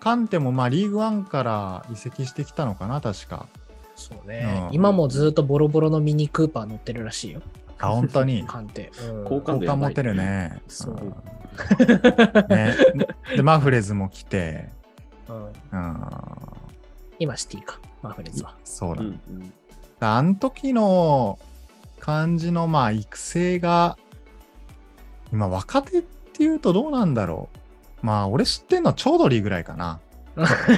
[0.00, 3.48] カンテもまあリーグワンから移籍してきたのかな、確か。
[3.96, 7.42] そうね、うん今もずっとボロボロのミニクーパー乗ってるらしいよ。
[7.80, 8.44] あ、本当に？
[8.46, 8.92] カンテ。
[9.10, 10.62] うん好感好度やばい感持てるね。
[10.68, 11.14] そうん
[12.48, 12.74] ね。
[13.36, 14.68] で、マフレズも来て、
[15.28, 15.52] うんうん、
[17.18, 18.54] 今シティか、マフレズは。
[18.64, 19.18] そうだね。
[19.28, 19.52] うんうん
[20.00, 21.38] あの時の
[21.98, 23.98] 感じのまあ育成が、
[25.32, 27.48] 今若手っていうとどうなんだろ
[28.02, 28.06] う。
[28.06, 30.00] まあ俺知ってんのはチョードリーぐらいかな。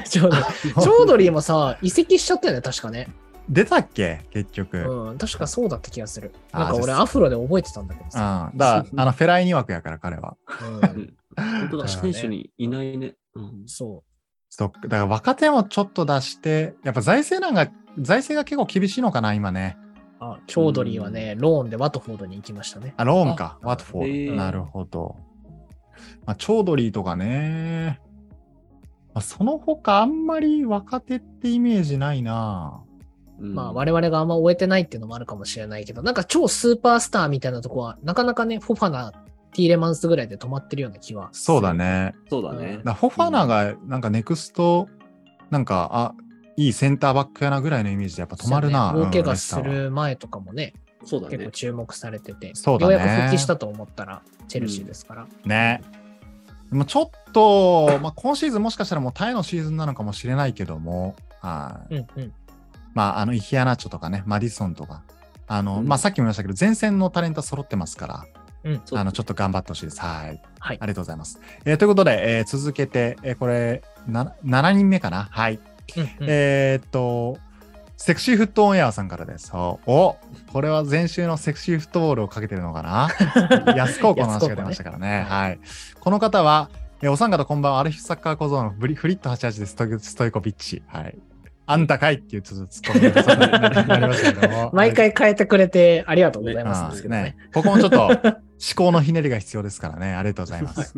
[0.08, 3.08] ちょうど、 チョードリーもさ、移籍しちゃったよね、確かね。
[3.50, 4.24] 出たっけ？
[4.30, 4.78] 結局。
[4.78, 5.08] うん。
[5.08, 6.32] うん、確かそうだった気がする。
[6.52, 8.50] あなんか俺、アフロで覚えてたんだけどさ。
[8.54, 10.36] だから、あの、フェライニ枠やから彼は。
[10.84, 13.14] うん 本当だ、選手にいないね。
[13.34, 14.04] うんそ
[14.48, 14.80] そっか。
[14.82, 19.76] だから若手もちょっと出して、やっぱ財政なんか、財政が結構厳しいのかな、今ね。
[20.20, 20.24] う。
[20.24, 22.94] あ、チョードリーはね、ローンでワトフォードに行きましたね。
[22.96, 23.58] あ、ローンか。
[23.62, 24.36] あワトフォード。
[24.36, 25.16] なるほど。
[26.26, 28.00] まあ、チョードリーとかね。
[29.14, 32.82] まあ、その他あんまり若手ってイメージないな。
[33.40, 39.12] うんまあ、我々があんま終えてないっていうのもあるかもしれないけど、なんか超スーパースターみたいなとこは、なかなかね、フォファナ、
[39.52, 41.30] ティーレマンスぐらいで止まってるような気は。
[41.32, 41.74] そうだ。
[41.74, 42.14] ね。
[42.28, 44.88] そうだねだフォファナがなんかネクスト、
[45.50, 46.14] なんか、あ、
[46.56, 48.92] いいセンターバックやなぐらいのイメージでやっぱ止まるな。
[48.94, 50.74] 大怪我うんする前とかもね、
[51.04, 51.36] そうだね。
[51.36, 55.26] 結構注目されてて、そうだねようやく復帰したと思ったら、チェルシーですから。
[55.44, 55.82] ね。
[56.70, 61.96] でもちょっと、まあ、今シーズンもしかしたらもうタイのシーズンなのかもしれないけども、はい。
[61.96, 62.32] うんうん。
[62.94, 65.02] まあ、あの、イヒアナチョとかね、マディソンとか、
[65.46, 68.24] あの、うんまあ、さっきも言いましたけど、前線のタレント揃ってますから、
[68.62, 68.82] うん。
[68.92, 70.00] あの、ちょっと頑張ってほしいです。
[70.00, 70.42] はい。
[70.58, 71.40] はいありがとうございます。
[71.64, 75.28] えーということで、えー続けて、えーこれ、な7人目かな？
[75.30, 75.58] はい。
[75.96, 77.38] うんうんえーっと、
[77.96, 79.50] セクシーフットオンエアさんからです。
[79.54, 80.16] お、お
[80.52, 83.08] これは前週のセクシーフットボールをかけてるのかな？
[83.76, 85.08] 安高校の話が出ましたからね。
[85.08, 85.60] ねはい。
[85.98, 86.68] この方は、
[87.02, 89.66] えーお三方こんばんは、アルフィサッカー小僧のフリフリット88です。
[89.68, 90.82] ストイストイコビッチ。
[90.86, 91.18] はい。
[91.70, 94.70] あんたかいっていうちょっとツッコミがになりましたけども。
[94.72, 97.08] 毎回変えてくれてありがとうございますね。
[97.08, 98.18] ね、ここもちょっと思
[98.74, 100.14] 考のひねりが必要ですからね。
[100.16, 100.94] ありがとうございます。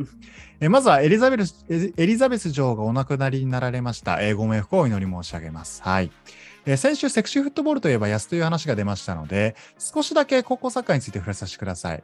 [0.61, 4.23] えまずはエリザベスエエリザベス女王がお亡くなりになられました。
[4.23, 5.83] えーご冥福をお祈り申し上げます。
[5.83, 6.11] はい。
[6.65, 12.03] えー先週、セクシーフットボールといえば安という話が出ましたので、少しだけ高校サッカーについて触れさせてください。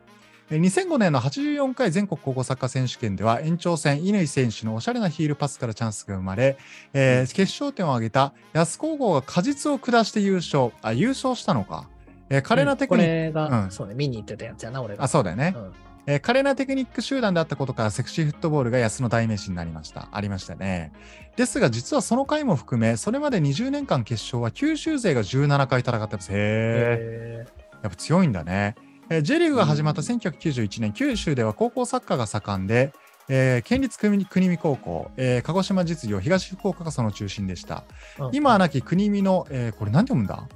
[0.50, 6.56] えー2005年の84回全国高校サッカー選手権では延長戦、乾選手のおしゃれなヒールパスからチャンスが生まれ、
[6.94, 10.72] えー決勝点を挙げた安高校が果実を下して優勝。
[10.82, 11.88] あ、優勝したのか？
[12.30, 15.04] えー華麗なテクニック、これが、うんそうね、見に行ってたやつやな、俺が。
[15.04, 15.54] あ、そうだよね。
[15.56, 15.72] うん
[16.06, 20.08] えー華麗なテクニック集団であったことからセクシーフットボールが安の代名詞になりました。
[20.12, 20.92] ありましたね。
[21.37, 26.32] ですが実はその回も含め、それまで20年間決勝は九州勢が17回戦ってます。
[26.32, 27.44] へえ。
[27.44, 27.46] へ
[27.82, 28.74] やっぱ強いんだね。
[29.11, 32.92] えー J リーグが始まった1991年、九州では高校サッカーが盛んで、
[33.29, 37.85] えー県立国国見高校、えー鹿児島実業、東福岡がその中心でした。
[38.18, 40.47] ー今は亡き国見の、えーこれ何て読むんだ？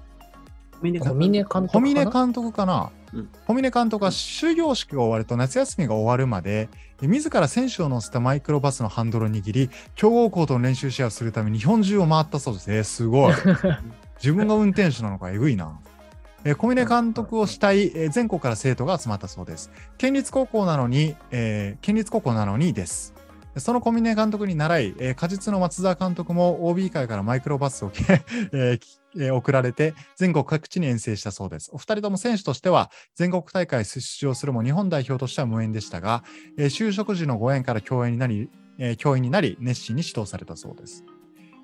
[0.83, 1.71] 小峰監督かな？
[1.73, 6.69] 小峰監督かな、うん小峰監督は終業式が終わると夏休みが終わるまで
[7.03, 12.73] え自ら選手を乗せたマイクロバスのハンドルを握り強豪校との練習試合をするために日本中を回ったそうです。
[12.73, 13.35] えーすごい。
[14.19, 15.79] 自分が運転手なのかえぐいな。
[16.45, 19.71] えー小峰監督をしたい、えー全国から生徒が集まったそうです。
[19.99, 23.15] 県立高校なのに、えー県立高校なのにです。
[23.59, 27.93] その小峰監督に習い、えー、果実の松沢監督も OB 会からマイクロバスを、
[28.55, 28.81] えー
[29.35, 31.69] 送られて全国各地に遠征したそうです。
[31.75, 36.25] お二人とも選手としては全国大会出場するも日本代表としては無縁でしたが、
[36.57, 41.05] えー就職時のご縁から教員になり、えー教員になり熱心に指導されたそうです。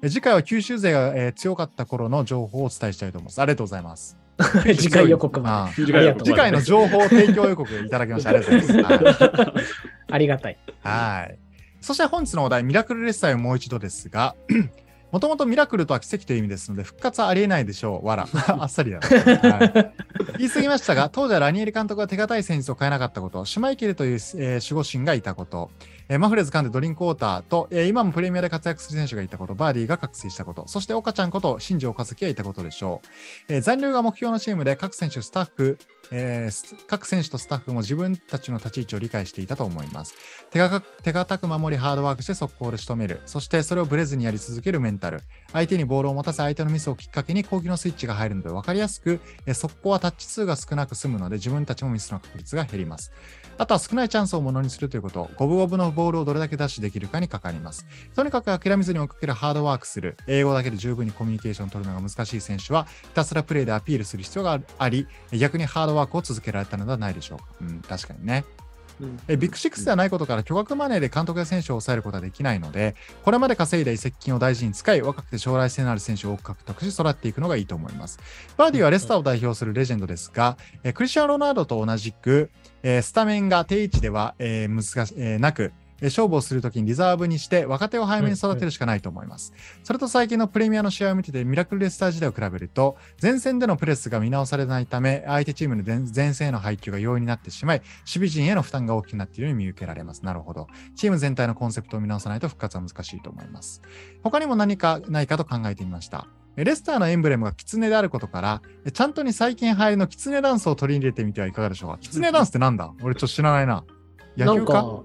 [0.02, 3.40] 次回は九州勢が、強かった頃の情報をお伝えしたいと思います。
[3.40, 4.27] ありがとうございます。
[4.76, 9.24] 次回予告ま次回の情報提供予告いただきましてありがとうございます。
[9.24, 9.62] はいで。
[10.10, 10.58] ありがたい。
[10.82, 11.38] はい。
[11.80, 14.34] そして本日のお題、ミラクルレッサーをもう一度ですが、
[15.10, 18.06] もともとミラクルとは奇跡という意味ですので、復活はありえないでしょう。
[18.06, 18.28] わら。
[18.58, 19.92] あっさりだな、はい
[20.38, 25.70] 言い過ぎましたが、当時はラニエリ監督が手堅い戦術を変えなかったこと、シュマイケルという、えー守護神がいたこと、
[26.10, 33.02] えーマフレーズ監でドリンクウォーターと、えー今もプレミアで活躍する選手がいたこと、バーディーが覚醒したこと、そして岡ちゃんこと新庄岡崎がいたことでしょ
[33.48, 33.52] う。
[33.52, 35.78] えー残留が目標のチームで各選手、スタッフ、
[36.10, 40.14] えー各選手とスタッフも自分たちの立ち位置を理解していたと思います。
[40.50, 43.20] 手がか手堅く守り、ハードワークして速攻で仕留める。
[43.26, 45.20] そしてそれをブレずにやり続けるメンタル。
[45.52, 53.12] 相手にボールを持たせ、相手のミスをきっかけに攻撃のスイッチが入るので分かりやすく、えー速攻はタッチ数が少なく済むので、自分たちもミスの確率が減ります。
[53.58, 57.86] あとは少ないチャンスをものにするということ、五分五分のボールをどれだけダッシュできるかにかかります。
[58.14, 67.44] とにかく諦めずに追いかけるハードワークする、英語だけで十分にコミュニケーションを取るのが難しい選手は、ひたすらプレーでアピールする必要があり、逆にハードワークを続けられたのではないでしょうか。
[67.60, 68.44] うん、確かにね。
[69.28, 78.18] えビッグシックスではないことから巨額マネーで監督や選手を抑えることはできないので、これまで稼いだ移籍金を大事に使い、若くて将来性のある選手を多く獲得し、育っていくのがいいと思います。
[78.56, 82.50] バーディはレスターを代表するレジェンドですが、えクリスチャン・ロナウドと同じく、
[82.82, 89.52] えースタメンが定位置では、えー難しえーなく、勝負をするときにリザーブにして若手を早めに育てるしかないと思います。
[89.82, 100.24] それと最近のプレミアの試合を見ててミラクルレスター時代を比べると前線でのプレスが見直されないため相手チームの前前線への配球が容易になってしまい守備陣への負担が大きくなっているように見受けられます。
[100.24, 100.68] なるほど。
[100.94, 103.82] チーム全体のコンセプトを見直さないと復活は難しいと思います。
[104.22, 106.28] 他にも何かないかと考えてみました。
[106.60, 111.98] えレスターのエンブレムがキツネであることから、えちゃんとに最近流行りのキツネダンスを取り入れてみてはいかがでしょうか？
[111.98, 112.92] キツネダンスってなんだ？
[113.00, 113.84] 俺ちょっと知らないな。
[114.36, 114.72] 野球か？
[114.74, 115.04] なんか、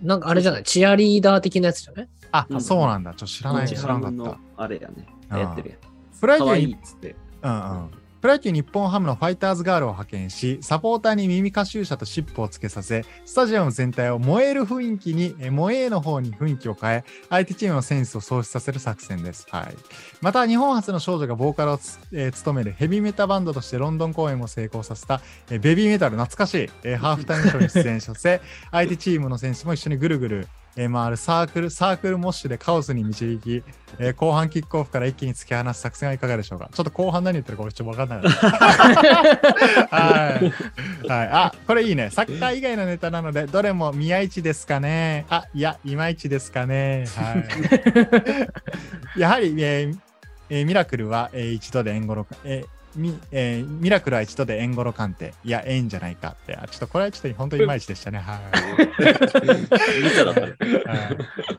[0.00, 0.62] なんかあれじゃない？
[0.62, 2.08] チアリーダー的なやつじゃない？
[2.30, 3.14] あ、うんそうなんだ。
[3.14, 4.36] ちょっと知らない、日知らなかったの。
[4.56, 4.94] あれやね。
[5.30, 5.78] うん流行ってるやん。
[6.20, 7.16] プロ野球にかわいいっつって。
[7.42, 7.54] うんう
[7.86, 7.90] ん。
[8.22, 19.48] プロ野球日本ハムのファイターズガールを派遣し、サポーターに耳カシューシャと尻尾をつけさせ、スタジアム全体を燃える雰囲気に、え燃えの方に雰囲気を変え、相手チームのセンスを喪失させる作戦です。
[19.50, 19.74] はい。
[20.20, 21.80] また、日本初の少女がボーカルを、
[22.12, 33.62] えー務めるヘビーメタバンドとしてロンドン公演も成功させた、えーベビーメタル懐かしい、えーハーフタイムショーに出演させ、相手チームの選手も一緒にぐるぐる、えー回るサークル、サークルモッシュでカオスに導き、
[33.98, 36.68] えー後半キックオフから一気に突き放す作戦はいかがでしょうか？
[36.72, 38.32] ちょっと後半何言ってるか俺ちょっと分かんない。
[38.32, 40.52] はい。
[41.08, 41.28] はい。
[41.30, 42.10] あ、これいいね。
[42.10, 45.26] サッカー以外のネタなので、どれも宮市ですかね。
[45.28, 47.06] あ、いや、いまいちですかね。
[47.16, 47.34] は
[49.16, 49.16] い。
[49.20, 49.98] やはり、えー
[50.50, 55.34] えーミラクルは、えー一度で円語ロえーみえーミラクルは一度で円語ロ鑑定。
[55.44, 56.56] いや、ええんじゃないかって。
[56.56, 58.18] あちょっとこれはちょっと本当にいまいちでしたね。
[58.18, 58.40] は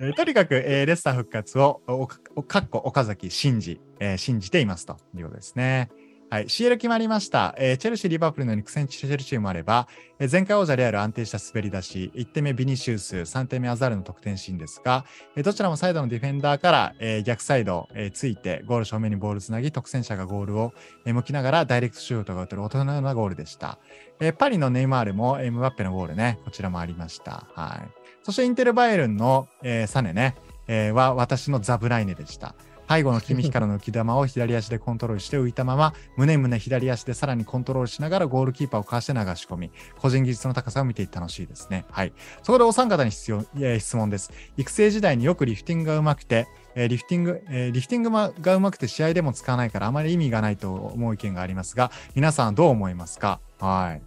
[0.09, 0.13] い。
[0.13, 5.89] とにかく、えーレスター復活を、おおかっこ岡崎信じ、えー信じていますということですね。
[6.33, 7.53] はい、CL 決まりました。
[7.59, 20.73] えーチェルシー、リバプルのように苦戦しているチームもあれば、えー前回王者レアル安定した滑り出し、1点目ビニシウス、3点目アザールの得点シーンですが、えーどちらもサイドのディフェンダーから、えー逆サイド、えーついて、ゴール正面にボールつなぎ、得点者がゴールを、
[21.05, 23.77] えー向きながらダイレクトシュートが打てる大人のようなゴールでした。
[24.19, 27.45] えーパリのネイマールも、えームバッペのゴールね、こちらもありました。
[27.53, 27.91] はい。
[28.23, 30.33] そしてインテルバイエルンの、えーサネね、
[30.65, 32.55] えーは私のザブライネでした。
[32.89, 41.85] 背後のキミヒからの浮き球を左足でコントロールして浮いたまま、胸胸左足でさらにコントロールしながらゴールキーパーをかわして流し込み、個人技術の高さを見ていって楽しいですね。
[41.91, 42.13] はい。
[42.43, 44.31] そこでお三方に必要、えー質問です。
[44.57, 53.39] 育成時代によくリフティングがうまくて、えーリフティング、えーリフティングがうまくて試合でも使わないからあまり意味がないと思う意見がありますが、皆さんどう思いますか？
[53.59, 54.01] はい。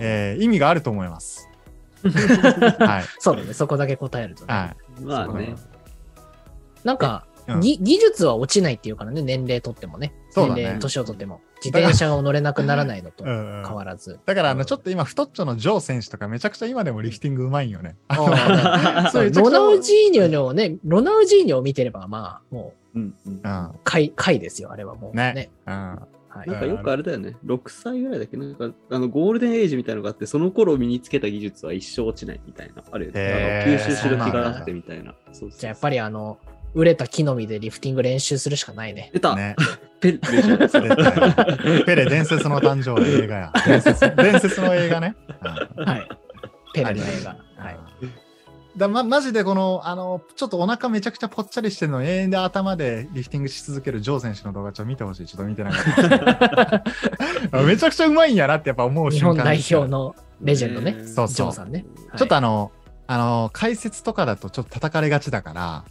[0.00, 1.48] えー意味があると思います。
[2.04, 3.04] はい。
[3.18, 4.54] そうだね、そこだけ答えるとね。
[4.54, 5.02] はい。
[5.02, 5.54] まあね。
[6.84, 10.12] なんか、うんぎ技術は落ちないっていうからね、年齢とってもね。
[10.30, 11.40] そうだね年齢、年をとっても。
[11.62, 14.18] 自転車を乗れなくならないのと 変わらず。
[14.24, 17.96] だから、あの、うんちょっと今、太っちょのジョー選手とか、めちゃくちゃ今でもリフティングうまいんよね。
[18.08, 23.64] ロナウジーニョのね、ロナウジーニョを見てれば、まあ、もうんうんうん。
[23.66, 25.16] う、回、回ですよ、あれはもう。
[25.16, 25.50] ねね。
[25.66, 25.74] うん。
[26.32, 28.36] はいなんかよくあれだよね、6歳ぐらいだっけ？
[28.36, 33.64] なんかあのゴールデンエイジみたいなのがあって、その頃身につけた技術は一生落ちないみたいな、あるよね。
[33.66, 35.12] 吸収する気があってみたいな。
[35.32, 36.38] じゃあやっぱりあの、
[36.74, 39.10] 売れた木の実でリフティング練習するしかないね。
[39.12, 39.56] 出た、ね。
[40.00, 40.18] ペレ
[41.84, 43.52] ペレ伝説の誕生映画や。
[43.66, 45.14] 伝説伝説の映画ね。
[45.76, 46.08] うんはい。
[46.72, 47.64] ペレの映あ画。
[47.64, 47.78] はい。
[48.76, 55.26] だま、マジでこの、あの、ちょっとお腹めちゃくちゃぽっちゃりしてるの、永遠で頭でリフティングし続けるジョー選手の動画ちょっと見てほしい。
[55.26, 57.62] ちょっと見てなかった。
[57.62, 60.92] めちゃくちゃうまいんやなってやっぱ思う日瞬間本代表のレジェンドね。
[60.92, 61.34] ねそうそう。
[61.34, 61.84] ジョーさんね。
[62.10, 62.70] はいちょっとあの、
[63.08, 65.84] あの、解説とかだとちょっと叩かれがちだから、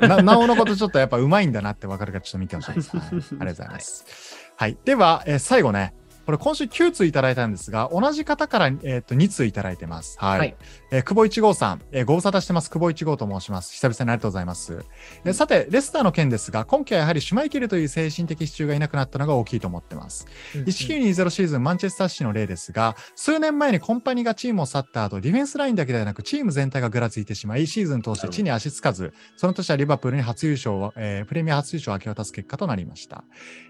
[0.00, 2.96] な なおのことちょっとやっぱうまいんだなってわかるからちょっと見てほしいです。
[2.96, 4.04] はい、ありがとうございます。
[4.56, 4.78] はい。
[4.84, 5.94] では、えー最後ね、
[6.26, 10.16] これ今週9通いただいたんですが、同じ方から、えー、と2通いただいてます。
[10.18, 10.38] はい。
[10.38, 10.56] はい
[10.90, 12.70] えー久保一号さん、えーご無沙汰してます。
[12.70, 13.72] 久保一号と申します。
[13.74, 14.84] 久々にありがとうございます。
[15.24, 20.26] えーさて、レスターの件ですが、今季はやはりシュマイケルという精神的支柱がいなくなったのが大きいと思ってます。
[20.54, 33.24] うんうん1920シーズンマンチェスターシティの例ですが、数年前にコンパニーがチームを去った後、ディフェンスラインだけではなく、チーム全体がぐらついてしまい、シーズン通して地に足つかず、その年はリバプールに初優勝を、えープレミア初優勝を明け渡す結果となりました。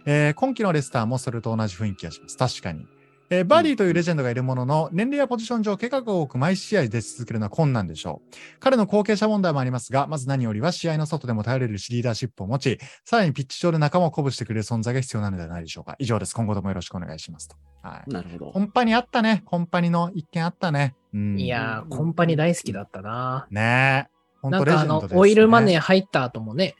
[0.07, 2.37] えー今季のレスターもそれと同じ雰囲気がします。
[2.48, 2.87] 確かに。
[3.30, 8.35] えーバーディーというレジェンドがいるものの、年齢やポジション上、怪我が多く毎試合出続けるのは困難でしょう。
[8.61, 15.96] 彼の後継者問題もありますが、まず何よりは試合の外でも頼れるリーダーシップを持ち、さらにピッチ上で仲間を鼓舞してくれる存在が必要なのではないでしょうか。
[15.98, 16.35] 以上です。
[16.35, 17.57] 今後ともよろしくお願いしますと。
[17.83, 18.11] はい。
[18.11, 18.61] なるほどコ。
[18.61, 19.42] ンパニあったね。
[19.46, 20.94] コンパニの一件あったね。
[21.14, 21.40] うん。
[21.40, 23.46] いやー、コンパニ大好きだったな。
[23.50, 24.14] ねえ。
[24.42, 25.20] 本当なんかあのレジェンドです、ね。
[25.20, 26.74] オイルマネー入った後もね、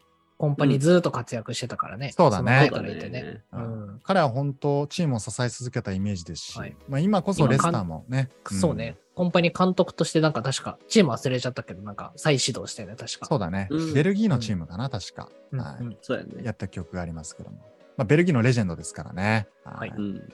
[0.45, 2.13] コンパニずーっと活躍してたからね。
[2.13, 3.43] そうだねその後からいてね。
[3.51, 4.01] ううんん。
[4.03, 8.29] 彼は本当チームを支え続けたイメージですし、はいまあ、今こそレスターもね。
[8.45, 8.99] そうね。
[9.15, 13.27] コンパニ監督としてなんか確か、チーム忘れちゃったけど、なんか再始動したよね、確か。
[13.27, 16.27] そうだね、うんベルギーのチームかな、確か、うんはいやね。
[16.43, 17.57] やった記憶がありますけども。
[17.97, 19.47] まあ、ベルギーのレジェンドですからね。
[19.65, 20.33] はいうん。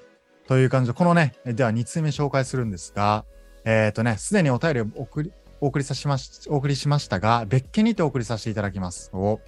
[0.48, 3.24] という感じで、このね、では2通目紹介するんですが、
[3.64, 9.10] えっ、とね、すでにお便りを送り、お送りさしまし、お送りしましたが、別件にてお送りさせていただきます。
[9.12, 9.40] お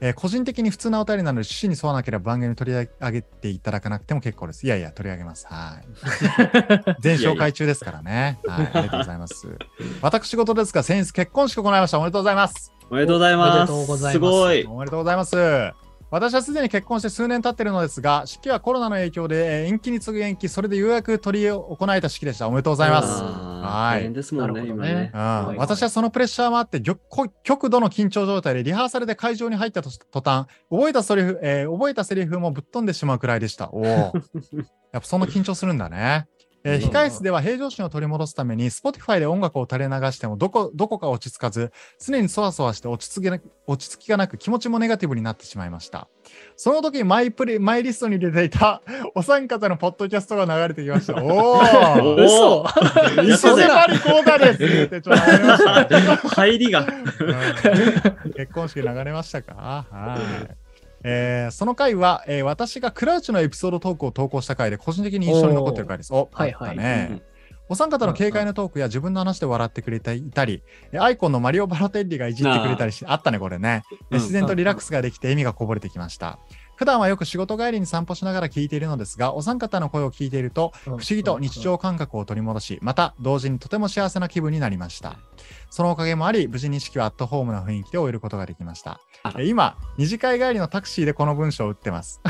[0.00, 4.66] えー個人的に普通なお便りなので、趣旨に沿わなければ番組に取り上げていただかなくても結構です。
[4.66, 5.46] いやいや、取り上げます。
[5.48, 5.86] はい。
[7.00, 8.38] 全紹介中ですからね。
[8.46, 8.70] はい。
[8.74, 9.46] ありがとうございます。
[10.02, 11.98] 私事ですが、先日結婚式を行いました。
[11.98, 12.72] おめでとうございます。
[12.90, 13.72] おめでとうございます。
[13.72, 14.64] おめでとうございますすごい。
[14.64, 15.85] おめでとうございます。
[16.08, 22.46] 私はすでに結婚して数年経っているのですが、式はコロナの影響でえー延期に次ぐ延期、それでようやく取り行えた式でした。
[22.46, 23.22] おめでとうございます。
[23.22, 25.10] はい大変ですもんね、なるほど今ねね。
[25.12, 27.00] うんはい私はそのプレッシャーもあって、極
[27.42, 33.70] 極度の緊張状態でリハーサルで会場に入ったと途端、覚えたセリフ、えー覚えたセリフもぶっ飛んでしまうくらいでした。
[33.72, 33.84] おお。
[34.92, 36.28] やっぱそんな緊張するんだね。
[36.66, 41.72] えーうん控室では平常心を取り戻すために、Spotify で音楽を垂れ流してもどこ、どこか落ち着かず、
[42.04, 46.08] 常にそわそわして落ち着きな落ち着きがなく気持ちもネガティブになってしまいました。
[46.56, 48.82] その時マイプレ、マイリストに入れていた
[49.14, 51.14] お三方のポッドキャストが流れてきました。
[51.22, 51.58] おお
[52.12, 52.66] お嘘
[53.22, 56.16] 磯瀬まりこうだですってちょっと流れましたね。
[56.16, 56.80] 入りが。
[56.80, 59.86] うん結婚式流れましたか？
[59.90, 60.18] は
[60.50, 60.65] い。
[61.08, 66.12] えーその回は、えー私がクラウチのエピソードトークを投稿した回で個人的に印象に残っている回です。
[66.12, 67.22] お、はいはいね。
[67.68, 73.82] お三方の軽快なトークや自分の話で笑ってくれていたり、えアイコンのマリオ・バロテッリがいじってくれたりしあったね、これね。
[74.10, 76.38] うん自然とリラックスができて笑みがこぼれてきました。
[76.76, 85.16] 普段はよく仕事帰りに散歩しながら聞いているのですが、お三方の声を聞いていると、不思議と日常感覚を取り戻し、また同時にとても幸せな気分になりました。
[85.70, 89.00] そのおかげもあり、無事に式はアットホームな雰囲気で終えることができました
[89.42, 92.20] 今、二次会帰りのタクシーでこの文章を打ってます。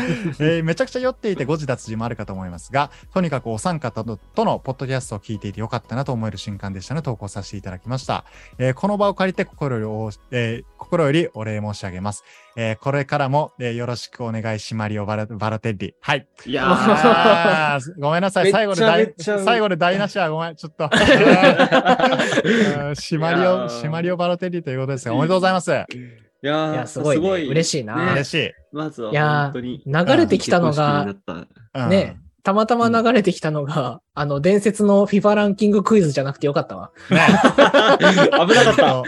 [0.40, 8.24] えーめちゃくちゃ酔っていて誤字脱字もあるかと思いますが、とにかくお三方ととのポッドキャストを聞いていてよかったなと思える瞬間でしたので投稿させていただきました。
[8.58, 12.24] えーこの場を借りて心よりお、えー心よりお礼申し上げます。
[12.56, 15.94] えーこれからも、えーよろしくお願いしマリオバラバラテッリ。
[16.00, 16.26] はい。
[16.46, 16.66] いや
[17.98, 18.50] ごめんなさい。
[18.50, 20.56] 最後で大めっちゃ最後で台無しはごめん。
[20.56, 20.88] ちょっと。
[22.88, 26.27] うんシマリオ、シマリオバラテッリということですが、おめでとうございます。
[26.42, 27.48] いやーいや、すごい、ね。
[27.48, 28.12] 嬉しいな。
[28.12, 28.52] 嬉しい。
[28.72, 29.82] まずは本当に。
[29.84, 31.14] 流れてきたのが、
[31.88, 36.92] ね、たまたま流れてきたのが、あの、伝説の FIFA ランキングクイズじゃなくてよかったわ。
[37.10, 37.20] ね。
[37.58, 39.04] 危なかっ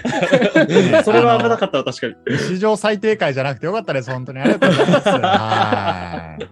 [0.55, 0.67] た。
[0.67, 2.39] ねそれは危なかったわ、確かに。
[2.39, 4.11] 史上最低回じゃなくてよかったです。
[4.11, 5.09] 本当にありがとうございます。
[5.09, 6.45] はい。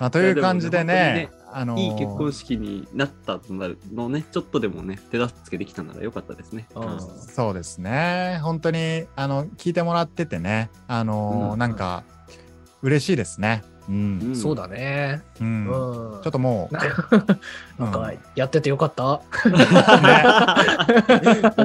[0.00, 6.66] まあ、という感じでね、あのーいい結婚式になったとなるのね、ちょっとでもね、手助けできたならよかったですね。
[6.74, 8.40] うんそうですね。
[8.42, 12.04] 本当に、あの、聞いてもらっててね、あのーうんなんか、
[12.82, 13.62] 嬉しいですね。
[13.88, 14.20] うん。
[14.22, 15.22] うんそうだね。
[15.40, 15.44] う。
[15.44, 15.66] うんん。
[15.66, 16.74] ちょっともう、
[17.82, 19.20] なんか、やっててよかった？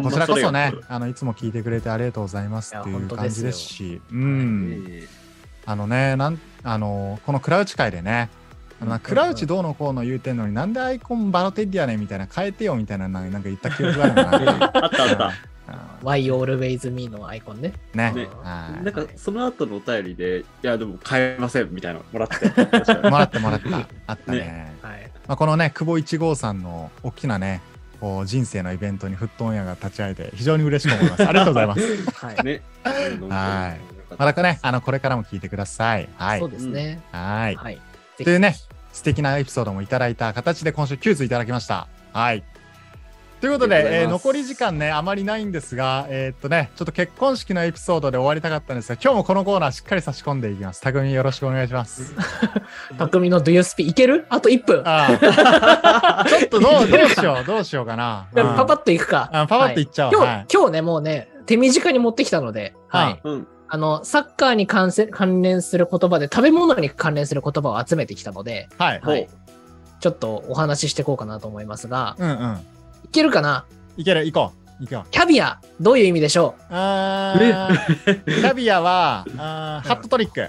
[0.01, 5.03] こちらこそね、あの、いつも聞いてくれてありがとうございますっていう感じですよですし、うん。
[5.65, 8.29] あのね、なん、あの、このクラウチ会でね、
[8.81, 14.07] あのなクラウチどうのこうの言うてんのになんでアイコンバロテッリやねんみたいな変えてよみたいななんか言った記憶があ
[14.39, 14.71] るな。
[14.73, 15.31] あったあった。
[16.01, 17.73] あ Why Always Me のアイコンね。
[17.93, 18.11] ね。
[18.13, 22.47] ねはいなんかその後のお便りで、いや、でも変えませんみたいなのもらって。
[23.09, 23.87] もらってもらった。
[24.07, 24.73] あったね。
[24.81, 25.11] はい。
[25.27, 27.61] まあ、このね、久保一号さんの大きなね、
[27.99, 31.27] こう人生のイベントにフットオンエアが立ち会えて非常に嬉しく思います。
[31.27, 32.25] ありがとうございます。
[32.25, 32.43] はい。
[32.43, 32.61] ね。
[32.83, 36.09] はいまたね、あの、これからも聞いてください。
[36.17, 36.51] はいそう。
[36.51, 37.01] ですね。
[37.11, 37.55] はい。
[37.55, 37.79] はい。
[38.17, 38.55] というね、
[38.91, 41.87] 素敵なエピソードもいただいた形で今週9通いただきました。
[42.11, 42.43] はい。
[43.41, 50.81] ということで、えー残り時間ね、あまりないんですが、えーっとね、ちょっと結婚式のエピソードで終わりたかったんですが、今日もこのコーナーしっかり差し込んでいきます。
[50.81, 52.13] 匠よろしくお願いします。
[52.99, 54.27] 匠の Do You Speak いける？
[54.29, 54.83] あと1分。
[54.85, 55.07] あ
[56.23, 58.27] あ ちょっとどう、どうしよう、どうしようかな。
[58.31, 59.27] うんパパッといくか。
[59.33, 60.13] あパパッといっちゃおう。
[60.13, 60.45] 今日、はい。
[60.53, 63.19] 今日ね、もうね、手短に持ってきたので、はい。
[63.23, 63.47] うん。
[63.67, 68.99] あの、サッカーに関せ関連する言葉で、食べ物に関連する言葉を集めてきたので、はい。
[69.01, 69.27] はい。
[69.99, 72.59] ちょっとお話ししていこうかなと思いますが、うんうん。
[73.11, 73.65] いけるかな？
[73.97, 74.85] いける、行こう。
[74.85, 75.11] 行こう。
[75.11, 76.63] キャビア、どういう意味でしょう？
[76.69, 80.47] あー キャビアは、あーハットトリック。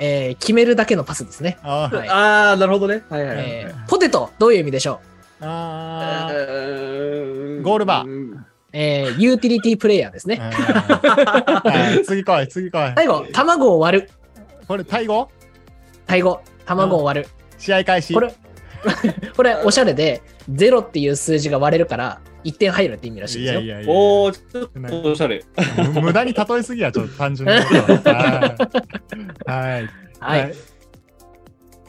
[0.00, 1.56] えー決めるだけのパスですね。
[1.62, 3.04] あーはいああ、なるほどね。
[3.08, 3.44] はいはいはい。
[3.46, 5.00] えーポテト、どういう意味でしょ
[5.40, 8.34] あーゴゴールバー
[8.72, 10.40] えーユーティリティプレイヤーですね。
[10.40, 10.50] は
[12.00, 12.92] い次来い、次来い。
[12.96, 14.10] 最後、卵を割る。
[14.66, 15.28] これ、タイ語？
[16.08, 17.28] 最後、卵を割る。
[17.56, 18.12] 試合開始。
[18.14, 18.34] これ、
[19.36, 23.60] これ、おしゃれで、0っていう数字が割れるから、1点入るって意味らしいですよ。
[23.60, 23.92] いやいやいや。
[23.92, 25.42] おー、ちょっとおしゃれ。
[25.94, 27.54] む無駄に例えすぎや、ちょっと単純に。
[27.56, 29.46] はい。
[29.46, 29.88] はい。
[30.20, 30.54] はい。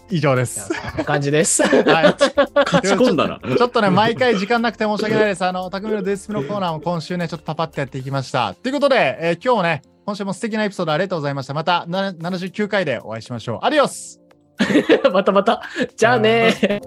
[0.10, 0.72] 以上です。
[1.06, 1.64] 感じです。
[1.64, 1.82] はい。
[1.84, 3.40] 勝ち込んだな。
[3.58, 5.44] ちょっとね、毎回時間なくて申し訳ないです。
[5.44, 8.54] あの、匠のデスピのコーナーも今週ね、ちょっとパパってやっていきました。
[8.54, 11.54] ということで、えー今日もね、今週も素敵なエピソードありがとうございました。
[11.56, 13.60] またな79回でお会いしましょう。
[13.64, 14.25] アディオス
[15.12, 15.62] またまた。
[15.96, 16.82] じゃあね。